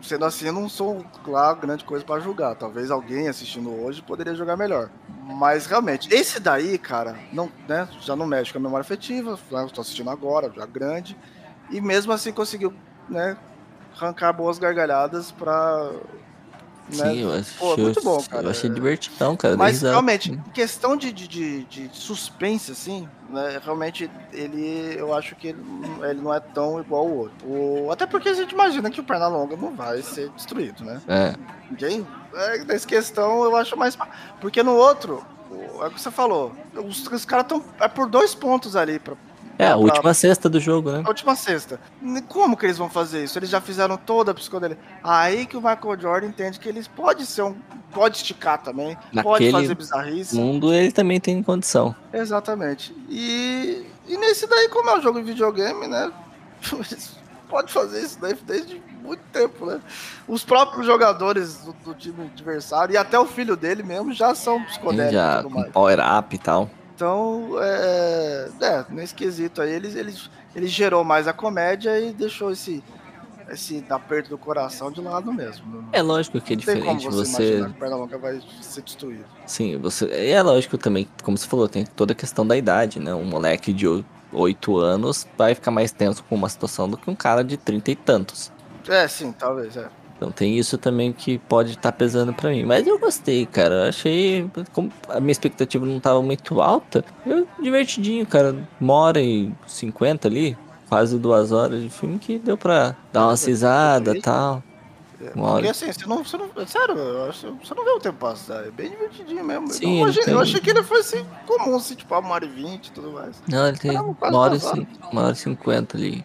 sendo 0.02 0.24
assim, 0.24 0.46
eu 0.46 0.52
não 0.52 0.68
sou 0.68 1.04
lá 1.26 1.52
grande 1.54 1.84
coisa 1.84 2.04
para 2.04 2.20
julgar. 2.20 2.54
Talvez 2.54 2.90
alguém 2.90 3.28
assistindo 3.28 3.70
hoje 3.70 4.02
poderia 4.02 4.34
jogar 4.34 4.56
melhor. 4.56 4.90
Mas 5.08 5.66
realmente, 5.66 6.12
esse 6.12 6.40
daí, 6.40 6.78
cara, 6.78 7.16
não, 7.32 7.50
né, 7.68 7.88
já 8.00 8.16
não 8.16 8.26
mexe 8.26 8.52
com 8.52 8.58
a 8.58 8.62
memória 8.62 8.82
afetiva. 8.82 9.38
Né, 9.50 9.64
Estou 9.64 9.82
assistindo 9.82 10.10
agora, 10.10 10.50
já 10.54 10.66
grande. 10.66 11.16
E 11.70 11.80
mesmo 11.80 12.12
assim 12.12 12.32
conseguiu, 12.32 12.72
né, 13.08 13.36
arrancar 13.94 14.32
boas 14.32 14.58
gargalhadas 14.58 15.30
para 15.32 15.92
né? 16.96 17.10
Sim, 17.10 17.18
eu 17.20 17.32
achei, 17.32 17.58
Pô, 17.58 17.76
muito 17.76 18.02
bom, 18.02 18.22
cara. 18.22 18.42
Eu 18.44 18.50
achei 18.50 18.68
divertidão, 18.68 19.36
cara. 19.36 19.56
Mas 19.56 19.82
realmente, 19.82 20.32
em 20.32 20.50
questão 20.52 20.96
de, 20.96 21.12
de, 21.12 21.64
de, 21.64 21.90
suspense, 21.92 22.72
assim, 22.72 23.08
né? 23.28 23.60
Realmente, 23.62 24.10
ele. 24.32 24.96
Eu 24.98 25.14
acho 25.14 25.34
que 25.36 25.48
ele, 25.48 25.62
ele 26.02 26.20
não 26.20 26.34
é 26.34 26.40
tão 26.40 26.80
igual 26.80 27.02
ao 27.02 27.10
outro. 27.10 27.46
O, 27.46 27.90
até 27.90 28.06
porque 28.06 28.28
a 28.28 28.34
gente 28.34 28.52
imagina 28.52 28.90
que 28.90 29.00
o 29.00 29.04
Pernalonga 29.04 29.56
não 29.56 29.74
vai 29.74 30.02
ser 30.02 30.30
destruído, 30.30 30.84
né? 30.84 31.00
É. 31.08 31.34
Ninguém. 31.70 32.06
É, 32.34 32.64
nessa 32.64 32.86
questão 32.86 33.44
eu 33.44 33.56
acho 33.56 33.76
mais. 33.76 33.96
Porque 34.40 34.62
no 34.62 34.74
outro, 34.74 35.24
é 35.80 35.86
o 35.86 35.90
que 35.90 36.00
você 36.00 36.10
falou. 36.10 36.52
Os, 36.74 37.06
os 37.06 37.24
caras 37.24 37.44
estão. 37.44 37.64
É 37.80 37.88
por 37.88 38.08
dois 38.08 38.34
pontos 38.34 38.74
ali 38.74 38.98
pra, 38.98 39.14
é, 39.60 39.70
a 39.70 39.76
última 39.76 40.14
sexta 40.14 40.48
do 40.48 40.60
jogo, 40.60 40.90
né? 40.90 41.02
A 41.04 41.08
última 41.08 41.34
sexta. 41.34 41.80
Como 42.28 42.56
que 42.56 42.66
eles 42.66 42.78
vão 42.78 42.88
fazer 42.88 43.24
isso? 43.24 43.38
Eles 43.38 43.50
já 43.50 43.60
fizeram 43.60 43.96
toda 43.96 44.32
a 44.32 44.34
psicodelia. 44.34 44.78
Aí 45.02 45.46
que 45.46 45.56
o 45.56 45.60
Michael 45.60 46.00
Jordan 46.00 46.26
entende 46.28 46.58
que 46.58 46.68
eles 46.68 46.88
pode 46.88 47.26
ser 47.26 47.42
um. 47.42 47.54
Pode 47.92 48.18
esticar 48.18 48.62
também. 48.62 48.96
Naquele 49.12 49.22
pode 49.22 49.50
fazer 49.50 49.74
bizarrice. 49.74 50.36
mundo 50.36 50.72
ele 50.72 50.92
também 50.92 51.18
tem 51.20 51.42
condição. 51.42 51.94
Exatamente. 52.12 52.94
E, 53.08 53.84
e 54.06 54.16
nesse 54.16 54.46
daí, 54.46 54.68
como 54.68 54.90
é 54.90 54.98
um 54.98 55.02
jogo 55.02 55.20
de 55.20 55.26
videogame, 55.26 55.88
né? 55.88 56.12
pode 57.50 57.72
fazer 57.72 58.02
isso 58.02 58.18
daí 58.20 58.34
desde 58.46 58.80
muito 59.02 59.22
tempo, 59.32 59.66
né? 59.66 59.80
Os 60.28 60.44
próprios 60.44 60.86
jogadores 60.86 61.58
do, 61.58 61.72
do 61.84 61.94
time 61.94 62.30
adversário 62.32 62.94
e 62.94 62.96
até 62.96 63.18
o 63.18 63.26
filho 63.26 63.56
dele 63.56 63.82
mesmo 63.82 64.12
já 64.12 64.34
são 64.34 64.62
psicodélicos. 64.64 65.12
Já, 65.12 65.42
com 65.42 65.64
power 65.64 65.98
up 66.18 66.34
e 66.34 66.38
tal. 66.38 66.70
Então, 67.00 67.52
é, 67.58 68.50
é, 68.60 68.84
nesse 68.90 69.14
quesito 69.14 69.62
aí, 69.62 69.72
ele, 69.72 69.88
ele, 69.98 70.14
ele 70.54 70.66
gerou 70.66 71.02
mais 71.02 71.26
a 71.26 71.32
comédia 71.32 71.98
e 71.98 72.12
deixou 72.12 72.50
esse, 72.50 72.84
esse 73.48 73.82
aperto 73.88 74.28
do 74.28 74.36
coração 74.36 74.92
de 74.92 75.00
lado 75.00 75.32
mesmo. 75.32 75.88
É 75.94 76.02
lógico 76.02 76.38
que 76.42 76.52
é 76.52 76.56
diferente. 76.56 77.06
Você, 77.06 77.62
você... 77.62 77.70
Pernalonga 77.78 78.18
vai 78.18 78.42
ser 78.60 78.82
destruído. 78.82 79.24
Sim, 79.46 79.78
você. 79.78 80.10
É 80.12 80.42
lógico 80.42 80.76
também, 80.76 81.08
como 81.22 81.38
você 81.38 81.46
falou, 81.46 81.66
tem 81.66 81.86
toda 81.86 82.12
a 82.12 82.14
questão 82.14 82.46
da 82.46 82.54
idade, 82.54 83.00
né? 83.00 83.14
Um 83.14 83.24
moleque 83.24 83.72
de 83.72 83.86
8 84.30 84.76
anos 84.76 85.26
vai 85.38 85.54
ficar 85.54 85.70
mais 85.70 85.92
tenso 85.92 86.22
com 86.24 86.34
uma 86.34 86.50
situação 86.50 86.86
do 86.86 86.98
que 86.98 87.08
um 87.08 87.14
cara 87.14 87.42
de 87.42 87.56
30 87.56 87.92
e 87.92 87.96
tantos. 87.96 88.52
É, 88.86 89.08
sim, 89.08 89.32
talvez, 89.32 89.74
é. 89.74 89.88
Então 90.20 90.30
tem 90.30 90.58
isso 90.58 90.76
também 90.76 91.14
que 91.14 91.38
pode 91.38 91.70
estar 91.70 91.90
tá 91.90 91.92
pesando 91.92 92.34
para 92.34 92.50
mim. 92.50 92.62
Mas 92.62 92.86
eu 92.86 92.98
gostei, 92.98 93.46
cara. 93.46 93.88
Achei. 93.88 94.50
Como 94.70 94.92
a 95.08 95.18
minha 95.18 95.32
expectativa 95.32 95.86
não 95.86 95.96
estava 95.96 96.20
muito 96.20 96.60
alta, 96.60 97.02
eu 97.24 97.48
divertidinho, 97.58 98.26
cara. 98.26 98.54
Uma 98.78 98.92
hora 98.92 99.22
e 99.22 99.50
cinquenta 99.66 100.28
ali, 100.28 100.58
quase 100.90 101.18
duas 101.18 101.52
horas 101.52 101.80
de 101.80 101.88
filme 101.88 102.18
que 102.18 102.38
deu 102.38 102.58
pra 102.58 102.94
dar 103.10 103.28
uma 103.28 103.36
cisada 103.38 104.14
e 104.14 104.20
tal. 104.20 104.62
É, 105.22 105.30
porque 105.30 105.68
assim, 105.68 105.90
você 105.90 106.06
não, 106.06 106.22
você 106.22 106.36
não. 106.36 106.66
Sério, 106.66 106.94
você 106.94 107.74
não 107.74 107.84
vê 107.84 107.90
o 107.90 108.00
tempo 108.00 108.18
passar. 108.18 108.66
É 108.66 108.70
bem 108.70 108.90
divertidinho 108.90 109.42
mesmo. 109.42 109.68
Sim, 109.68 109.86
eu, 109.86 110.02
imaginei, 110.02 110.24
tem... 110.26 110.34
eu 110.34 110.40
achei 110.40 110.60
que 110.60 110.68
ele 110.68 110.82
fosse 110.82 111.24
comum, 111.46 111.76
assim, 111.76 111.94
tipo, 111.94 112.14
uma 112.18 112.34
hora 112.34 112.44
e 112.44 112.48
vinte 112.48 112.88
e 112.88 112.92
tudo 112.92 113.12
mais. 113.12 113.42
Não, 113.48 113.68
ele 113.68 113.78
tem 113.78 113.98
uma 113.98 114.14
hora, 114.36 114.58
uma 115.10 115.22
hora 115.22 115.32
e 115.32 115.36
cinquenta 115.36 115.96
ali. 115.96 116.22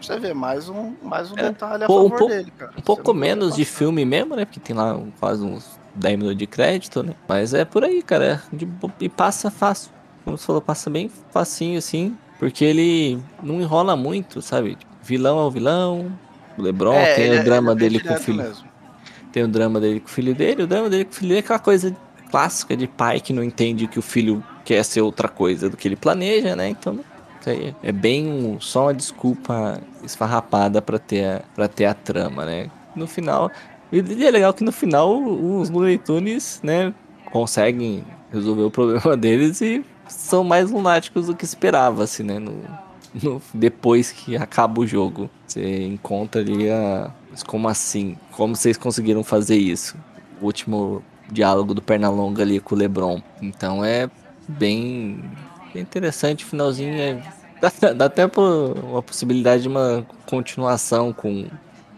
Você 0.00 0.18
vê, 0.18 0.32
mais 0.32 0.68
um, 0.68 0.94
mais 1.02 1.30
um 1.30 1.34
é, 1.36 1.42
detalhe 1.44 1.84
a 1.84 1.86
favor 1.86 2.04
um 2.04 2.10
pouco, 2.10 2.28
dele, 2.28 2.52
cara. 2.56 2.72
Um 2.76 2.80
pouco 2.80 3.14
menos 3.14 3.56
de 3.56 3.64
filme 3.64 4.04
mesmo, 4.04 4.34
né? 4.34 4.44
Porque 4.44 4.60
tem 4.60 4.74
lá 4.74 4.98
quase 5.18 5.44
uns 5.44 5.78
10 5.94 6.18
minutos 6.18 6.38
de 6.38 6.46
crédito, 6.46 7.02
né? 7.02 7.14
Mas 7.28 7.52
é 7.52 7.64
por 7.64 7.84
aí, 7.84 8.02
cara. 8.02 8.42
É 8.52 8.56
de, 8.56 8.68
e 9.00 9.08
passa 9.08 9.50
fácil. 9.50 9.90
Como 10.24 10.38
você 10.38 10.46
falou, 10.46 10.62
passa 10.62 10.88
bem 10.88 11.10
facinho, 11.30 11.78
assim. 11.78 12.16
Porque 12.38 12.64
ele 12.64 13.18
não 13.42 13.60
enrola 13.60 13.94
muito, 13.94 14.40
sabe? 14.40 14.78
Vilão 15.02 15.38
é 15.38 15.42
o 15.42 15.50
vilão. 15.50 16.12
O 16.56 16.62
Lebron 16.62 16.94
é, 16.94 17.14
tem 17.14 17.30
o 17.30 17.34
é, 17.34 17.42
drama 17.42 17.74
dele 17.74 18.00
com 18.00 18.14
o 18.14 18.18
filho. 18.18 18.42
Mesmo. 18.42 18.68
Tem 19.32 19.42
o 19.42 19.48
drama 19.48 19.78
dele 19.80 20.00
com 20.00 20.06
o 20.06 20.10
filho 20.10 20.34
dele. 20.34 20.62
O 20.62 20.66
drama 20.66 20.88
dele 20.88 21.04
com 21.04 21.12
o 21.12 21.14
filho 21.14 21.28
dele 21.28 21.40
é 21.40 21.44
aquela 21.44 21.58
coisa 21.58 21.94
clássica 22.30 22.76
de 22.76 22.86
pai 22.86 23.20
que 23.20 23.32
não 23.32 23.42
entende 23.42 23.86
que 23.86 23.98
o 23.98 24.02
filho 24.02 24.42
quer 24.64 24.84
ser 24.84 25.00
outra 25.02 25.28
coisa 25.28 25.68
do 25.68 25.76
que 25.76 25.88
ele 25.88 25.96
planeja, 25.96 26.54
né? 26.54 26.68
Então 26.68 27.00
é 27.82 27.92
bem 27.92 28.56
só 28.60 28.86
uma 28.86 28.94
desculpa 28.94 29.80
esfarrapada 30.02 30.82
para 30.82 30.98
ter, 30.98 31.42
pra 31.54 31.68
ter 31.68 31.86
a 31.86 31.94
trama, 31.94 32.44
né? 32.44 32.70
No 32.94 33.06
final. 33.06 33.50
E 33.92 33.98
é 34.24 34.30
legal 34.30 34.52
que 34.52 34.62
no 34.62 34.72
final 34.72 35.20
os 35.20 35.70
Looney 35.70 35.98
Tunes, 35.98 36.60
né, 36.62 36.94
conseguem 37.32 38.04
resolver 38.32 38.62
o 38.62 38.70
problema 38.72 39.16
deles 39.16 39.60
e 39.60 39.84
são 40.06 40.44
mais 40.44 40.70
lunáticos 40.70 41.26
do 41.26 41.34
que 41.34 41.44
esperava-se, 41.44 42.22
né? 42.22 42.38
No, 42.38 42.54
no, 43.22 43.42
depois 43.54 44.12
que 44.12 44.36
acaba 44.36 44.80
o 44.80 44.86
jogo. 44.86 45.30
Você 45.46 45.84
encontra 45.84 46.40
ali 46.40 46.70
a. 46.70 47.10
Como 47.46 47.68
assim? 47.68 48.16
Como 48.32 48.56
vocês 48.56 48.76
conseguiram 48.76 49.22
fazer 49.22 49.56
isso? 49.56 49.96
O 50.40 50.46
último 50.46 51.02
diálogo 51.30 51.74
do 51.74 51.82
Pernalonga 51.82 52.42
ali 52.42 52.60
com 52.60 52.74
o 52.74 52.78
Lebron. 52.78 53.22
Então 53.40 53.84
é 53.84 54.10
bem 54.48 55.22
interessante, 55.78 56.44
o 56.44 56.48
finalzinho 56.48 56.94
é... 56.94 57.22
dá, 57.60 57.70
dá 57.94 58.04
até 58.06 58.26
uma 58.26 59.02
possibilidade 59.02 59.62
de 59.62 59.68
uma 59.68 60.06
continuação 60.26 61.12
com 61.12 61.48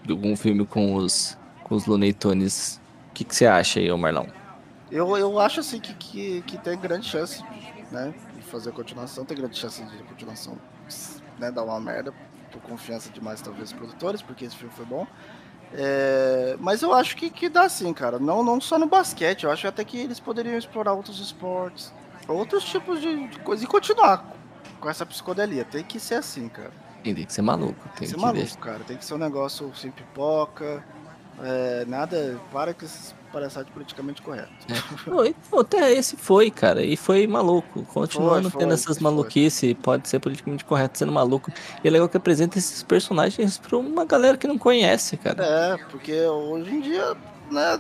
algum 0.09 0.37
filme 0.37 0.67
com 0.67 0.95
os, 0.95 1.39
com 1.63 1.75
os 1.75 1.87
Looney 1.87 2.13
Tunes. 2.13 2.81
O 3.11 3.15
que, 3.15 3.25
que 3.25 3.35
você 3.35 3.47
acha 3.47 3.81
aí, 3.81 3.91
Marlon? 3.97 4.27
Eu, 4.91 5.17
eu 5.17 5.39
acho 5.39 5.61
assim 5.61 5.81
que, 5.81 5.95
que, 5.95 6.43
que 6.43 6.59
tem 6.59 6.79
grande 6.79 7.07
chance 7.07 7.43
né, 7.91 8.13
de 8.37 8.43
fazer 8.43 8.71
a 8.71 8.73
continuação, 8.73 9.25
tem 9.25 9.37
grande 9.37 9.57
chance 9.57 9.83
de 9.83 10.03
continuação 10.05 10.59
né, 11.39 11.51
dar 11.51 11.63
uma 11.63 11.81
merda, 11.81 12.13
por 12.51 12.61
confiança 12.61 13.11
demais 13.11 13.41
talvez 13.41 13.71
os 13.71 13.73
produtores, 13.73 14.21
porque 14.21 14.45
esse 14.45 14.57
filme 14.57 14.73
foi 14.75 14.85
bom. 14.85 15.07
É, 15.75 16.57
mas 16.61 16.83
eu 16.83 16.93
acho 16.93 17.17
que, 17.17 17.31
que 17.31 17.49
dá 17.49 17.69
sim, 17.69 17.93
cara. 17.95 18.19
Não, 18.19 18.45
não 18.45 18.61
só 18.61 18.79
no 18.79 18.87
basquete, 18.87 19.45
eu 19.45 19.51
acho 19.51 19.67
até 19.67 19.83
que 19.85 19.97
eles 19.99 20.21
poderiam 20.21 20.59
explorar 20.59 20.93
outros 20.93 21.19
esportes 21.19 21.93
outros 22.29 22.65
tipos 22.65 23.01
de, 23.01 23.29
de 23.29 23.39
coisa 23.41 23.65
e 23.65 23.67
continuar 23.67 24.25
com 24.81 24.91
essa 24.91 25.07
psicodelia. 25.07 25.65
Tem 25.65 25.85
que 25.85 25.99
ser 25.99 26.17
assim, 26.17 26.49
cara. 26.49 26.73
Tem 27.03 27.15
que 27.15 27.33
ser 27.33 27.43
maluco. 27.43 27.75
Tem, 27.75 27.93
tem 27.93 28.03
que 28.03 28.07
ser 28.09 28.17
maluco, 28.17 28.39
deixar. 28.39 28.61
cara. 28.61 28.85
Tem 28.85 28.97
que 28.97 29.05
ser 29.05 29.15
um 29.15 29.19
negócio 29.19 29.73
sem 29.75 29.91
pipoca. 29.91 30.85
É, 31.43 31.85
nada. 31.87 32.39
Para 32.53 32.73
esses 32.73 33.15
palhaçadas 33.33 33.71
politicamente 33.71 34.21
correto. 34.21 34.53
É. 34.69 35.59
até 35.59 35.93
esse 35.93 36.17
foi, 36.17 36.51
cara. 36.51 36.85
E 36.85 36.97
foi 36.97 37.27
maluco. 37.27 37.83
Continuando 37.85 38.43
foi, 38.43 38.51
foi, 38.51 38.61
tendo 38.61 38.75
essas 38.75 38.99
maluquices, 38.99 39.75
pode 39.83 40.09
ser 40.09 40.21
politicamente 40.21 40.65
correto 40.65 40.99
sendo 40.99 41.13
maluco. 41.13 41.51
E 41.83 41.89
é 41.89 41.91
legal 41.91 42.09
que 42.09 42.17
apresenta 42.17 42.59
esses 42.59 42.83
personagens 42.83 43.59
pra 43.59 43.79
uma 43.79 44.05
galera 44.05 44.37
que 44.37 44.47
não 44.47 44.59
conhece, 44.59 45.17
cara. 45.17 45.43
É, 45.43 45.77
porque 45.91 46.15
hoje 46.27 46.71
em 46.71 46.81
dia, 46.81 47.17
né, 47.51 47.79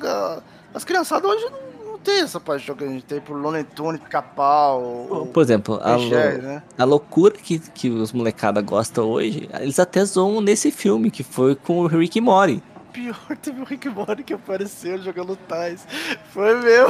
as 0.74 0.84
criançadas 0.84 1.30
hoje 1.30 1.44
não 1.50 1.71
tem 2.02 2.20
essa 2.20 2.40
paixão 2.40 2.74
que 2.74 2.84
a 2.84 2.88
gente 2.88 3.04
tem 3.04 3.20
por 3.20 3.36
Looney 3.36 3.64
Tunes, 3.64 4.00
Capau. 4.08 5.28
Por 5.32 5.42
exemplo, 5.42 5.80
a, 5.82 5.96
né? 5.96 6.62
a 6.76 6.84
loucura 6.84 7.34
que, 7.34 7.58
que 7.58 7.88
os 7.88 8.12
molecada 8.12 8.60
gostam 8.60 9.04
hoje, 9.04 9.48
eles 9.60 9.78
até 9.78 10.04
zoam 10.04 10.40
nesse 10.40 10.70
filme, 10.70 11.10
que 11.10 11.22
foi 11.22 11.54
com 11.54 11.80
o 11.80 11.86
Rick 11.86 12.20
Mori 12.20 12.62
pior, 12.92 13.36
teve 13.40 13.60
o 13.60 13.64
Rick 13.64 13.88
Mori 13.88 14.22
que 14.22 14.34
apareceu 14.34 15.00
jogando 15.02 15.34
tais. 15.36 15.86
Foi 16.30 16.54
meu. 16.60 16.88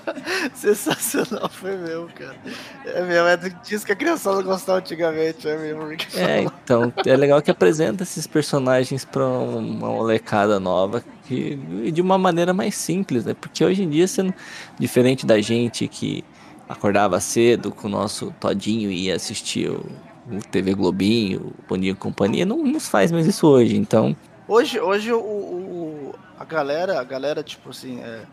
Sensacional, 0.54 1.48
foi 1.48 1.76
meu, 1.76 2.08
cara. 2.14 2.36
É 2.84 3.02
mesmo, 3.02 3.28
é 3.28 3.36
disso 3.62 3.84
que 3.84 3.92
a 3.92 3.96
criançada 3.96 4.42
gostava 4.42 4.78
antigamente, 4.78 5.46
é 5.46 5.56
mesmo, 5.56 5.86
Rick 5.86 6.18
É, 6.18 6.42
então, 6.42 6.92
é 7.04 7.16
legal 7.16 7.40
que 7.42 7.50
apresenta 7.50 8.02
esses 8.02 8.26
personagens 8.26 9.04
pra 9.04 9.26
uma 9.26 9.88
molecada 9.88 10.58
nova 10.58 11.04
que, 11.26 11.56
de 11.92 12.00
uma 12.00 12.16
maneira 12.16 12.52
mais 12.52 12.74
simples, 12.74 13.24
né? 13.24 13.34
Porque 13.34 13.64
hoje 13.64 13.82
em 13.82 13.90
dia, 13.90 14.08
sendo 14.08 14.34
diferente 14.78 15.26
da 15.26 15.40
gente 15.40 15.86
que 15.86 16.24
acordava 16.68 17.20
cedo 17.20 17.70
com 17.70 17.86
o 17.86 17.90
nosso 17.90 18.32
todinho 18.40 18.90
e 18.90 19.06
ia 19.06 19.16
assistir 19.16 19.68
o, 19.68 19.84
o 20.30 20.38
TV 20.50 20.74
Globinho, 20.74 21.52
o 21.58 21.68
Boninho 21.68 21.94
Companhia, 21.94 22.46
não 22.46 22.64
nos 22.64 22.88
faz 22.88 23.12
mais 23.12 23.26
isso 23.26 23.46
hoje, 23.46 23.76
então 23.76 24.16
Hoje, 24.48 24.80
hoje 24.80 25.12
o, 25.12 25.20
o, 25.20 26.14
a 26.38 26.44
galera, 26.44 27.00
a 27.00 27.04
galera, 27.04 27.42
tipo 27.42 27.70
assim, 27.70 28.00
é, 28.00 28.24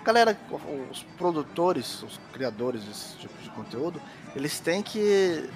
a 0.00 0.04
galera, 0.04 0.38
os 0.90 1.02
produtores, 1.16 2.02
os 2.02 2.20
criadores 2.32 2.84
desse 2.84 3.16
tipo 3.16 3.42
de 3.42 3.50
conteúdo, 3.50 4.00
eles 4.36 4.60
têm 4.60 4.82
que, 4.82 5.48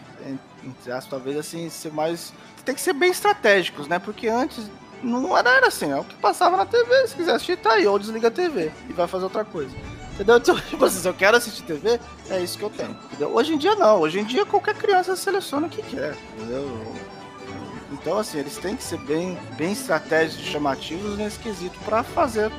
entre 0.65 0.93
aspas, 0.93 1.11
talvez 1.11 1.37
assim, 1.37 1.69
ser 1.71 1.93
mais. 1.93 2.33
Tem 2.65 2.75
que 2.75 2.81
ser 2.81 2.93
bem 2.93 3.11
estratégicos, 3.11 3.87
né? 3.87 3.99
Porque 3.99 4.29
antes 4.29 4.71
não 5.03 5.37
era 5.37 5.69
assim, 5.69 5.91
é 5.91 5.97
o 5.97 6.05
que 6.05 6.17
passava 6.17 6.57
na 6.57 6.67
TV. 6.67 7.07
Se 7.07 7.15
quiser 7.15 7.35
assistir, 7.35 7.59
tá 7.59 7.75
aí, 7.75 7.87
ou 7.87 7.99
desliga 7.99 8.29
a 8.29 8.31
TV 8.31 8.73
e 8.89 8.93
vai 8.93 9.07
fazer 9.07 9.25
outra 9.25 9.45
coisa. 9.45 9.75
Entendeu? 10.15 10.37
Então, 10.37 10.59
tipo 10.69 10.85
assim, 10.85 10.99
se 10.99 11.09
eu 11.09 11.15
quero 11.15 11.37
assistir 11.37 11.63
TV, 11.63 12.01
é 12.29 12.41
isso 12.41 12.59
que 12.59 12.65
eu 12.65 12.71
tenho. 12.71 12.97
Entendeu? 13.05 13.35
Hoje 13.35 13.55
em 13.55 13.59
dia 13.59 13.77
não, 13.77 14.01
hoje 14.01 14.19
em 14.19 14.25
dia 14.25 14.45
qualquer 14.45 14.75
criança 14.75 15.15
seleciona 15.15 15.67
o 15.67 15.71
que 15.71 15.83
quer. 15.83 16.17
Entendeu? 16.37 16.67
Então, 17.91 18.19
assim, 18.19 18.39
eles 18.39 18.57
têm 18.59 18.77
que 18.77 18.83
ser 18.83 18.99
bem, 18.99 19.37
bem 19.57 19.73
estratégicos 19.73 20.47
e 20.47 20.51
chamativos 20.51 21.17
nesse 21.17 21.39
quesito 21.39 21.79
para 21.85 22.03
fazer, 22.03 22.51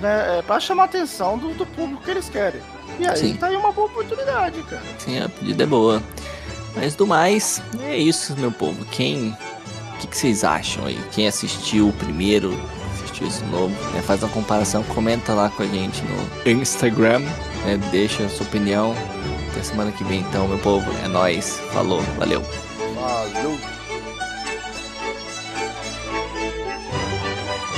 né, 0.00 0.38
é, 0.38 0.42
para 0.42 0.60
chamar 0.60 0.82
a 0.82 0.86
atenção 0.86 1.38
do, 1.38 1.54
do, 1.54 1.64
público 1.64 2.02
que 2.02 2.10
eles 2.10 2.28
querem. 2.28 2.60
E 2.98 3.06
aí 3.06 3.16
Sim. 3.16 3.36
tá 3.36 3.46
aí 3.46 3.56
uma 3.56 3.72
boa 3.72 3.86
oportunidade, 3.86 4.62
cara. 4.64 4.82
Sim, 4.98 5.18
a 5.20 5.28
pedida 5.28 5.62
é 5.62 5.66
boa. 5.66 6.02
Mas 6.76 6.94
do 6.94 7.06
mais, 7.06 7.62
é 7.82 7.96
isso, 7.96 8.36
meu 8.36 8.52
povo. 8.52 8.84
Quem. 8.86 9.30
O 9.94 9.98
que, 10.00 10.06
que, 10.06 10.16
vocês 10.16 10.44
acham 10.44 10.86
aí? 10.86 10.98
Quem 11.12 11.26
assistiu 11.26 11.88
o 11.88 11.92
primeiro, 11.92 12.58
assistiu 12.94 13.26
esse 13.26 13.44
novo, 13.44 13.74
né, 13.92 14.02
faz 14.02 14.22
uma 14.22 14.30
comparação, 14.30 14.82
comenta 14.84 15.34
lá 15.34 15.50
com 15.50 15.62
a 15.62 15.66
gente 15.66 16.02
no 16.04 16.50
Instagram, 16.50 17.20
né, 17.64 17.78
deixa 17.90 18.24
a 18.24 18.28
sua 18.28 18.46
opinião. 18.46 18.94
Até 19.50 19.62
semana 19.62 19.90
que 19.90 20.04
vem, 20.04 20.20
então, 20.20 20.46
meu 20.46 20.58
povo. 20.58 20.90
É 21.04 21.08
nóis. 21.08 21.58
Falou, 21.72 22.00
valeu. 22.16 22.42
Valeu. 22.94 23.79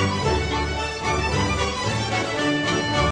Thank 0.03 0.27
you. 0.27 0.32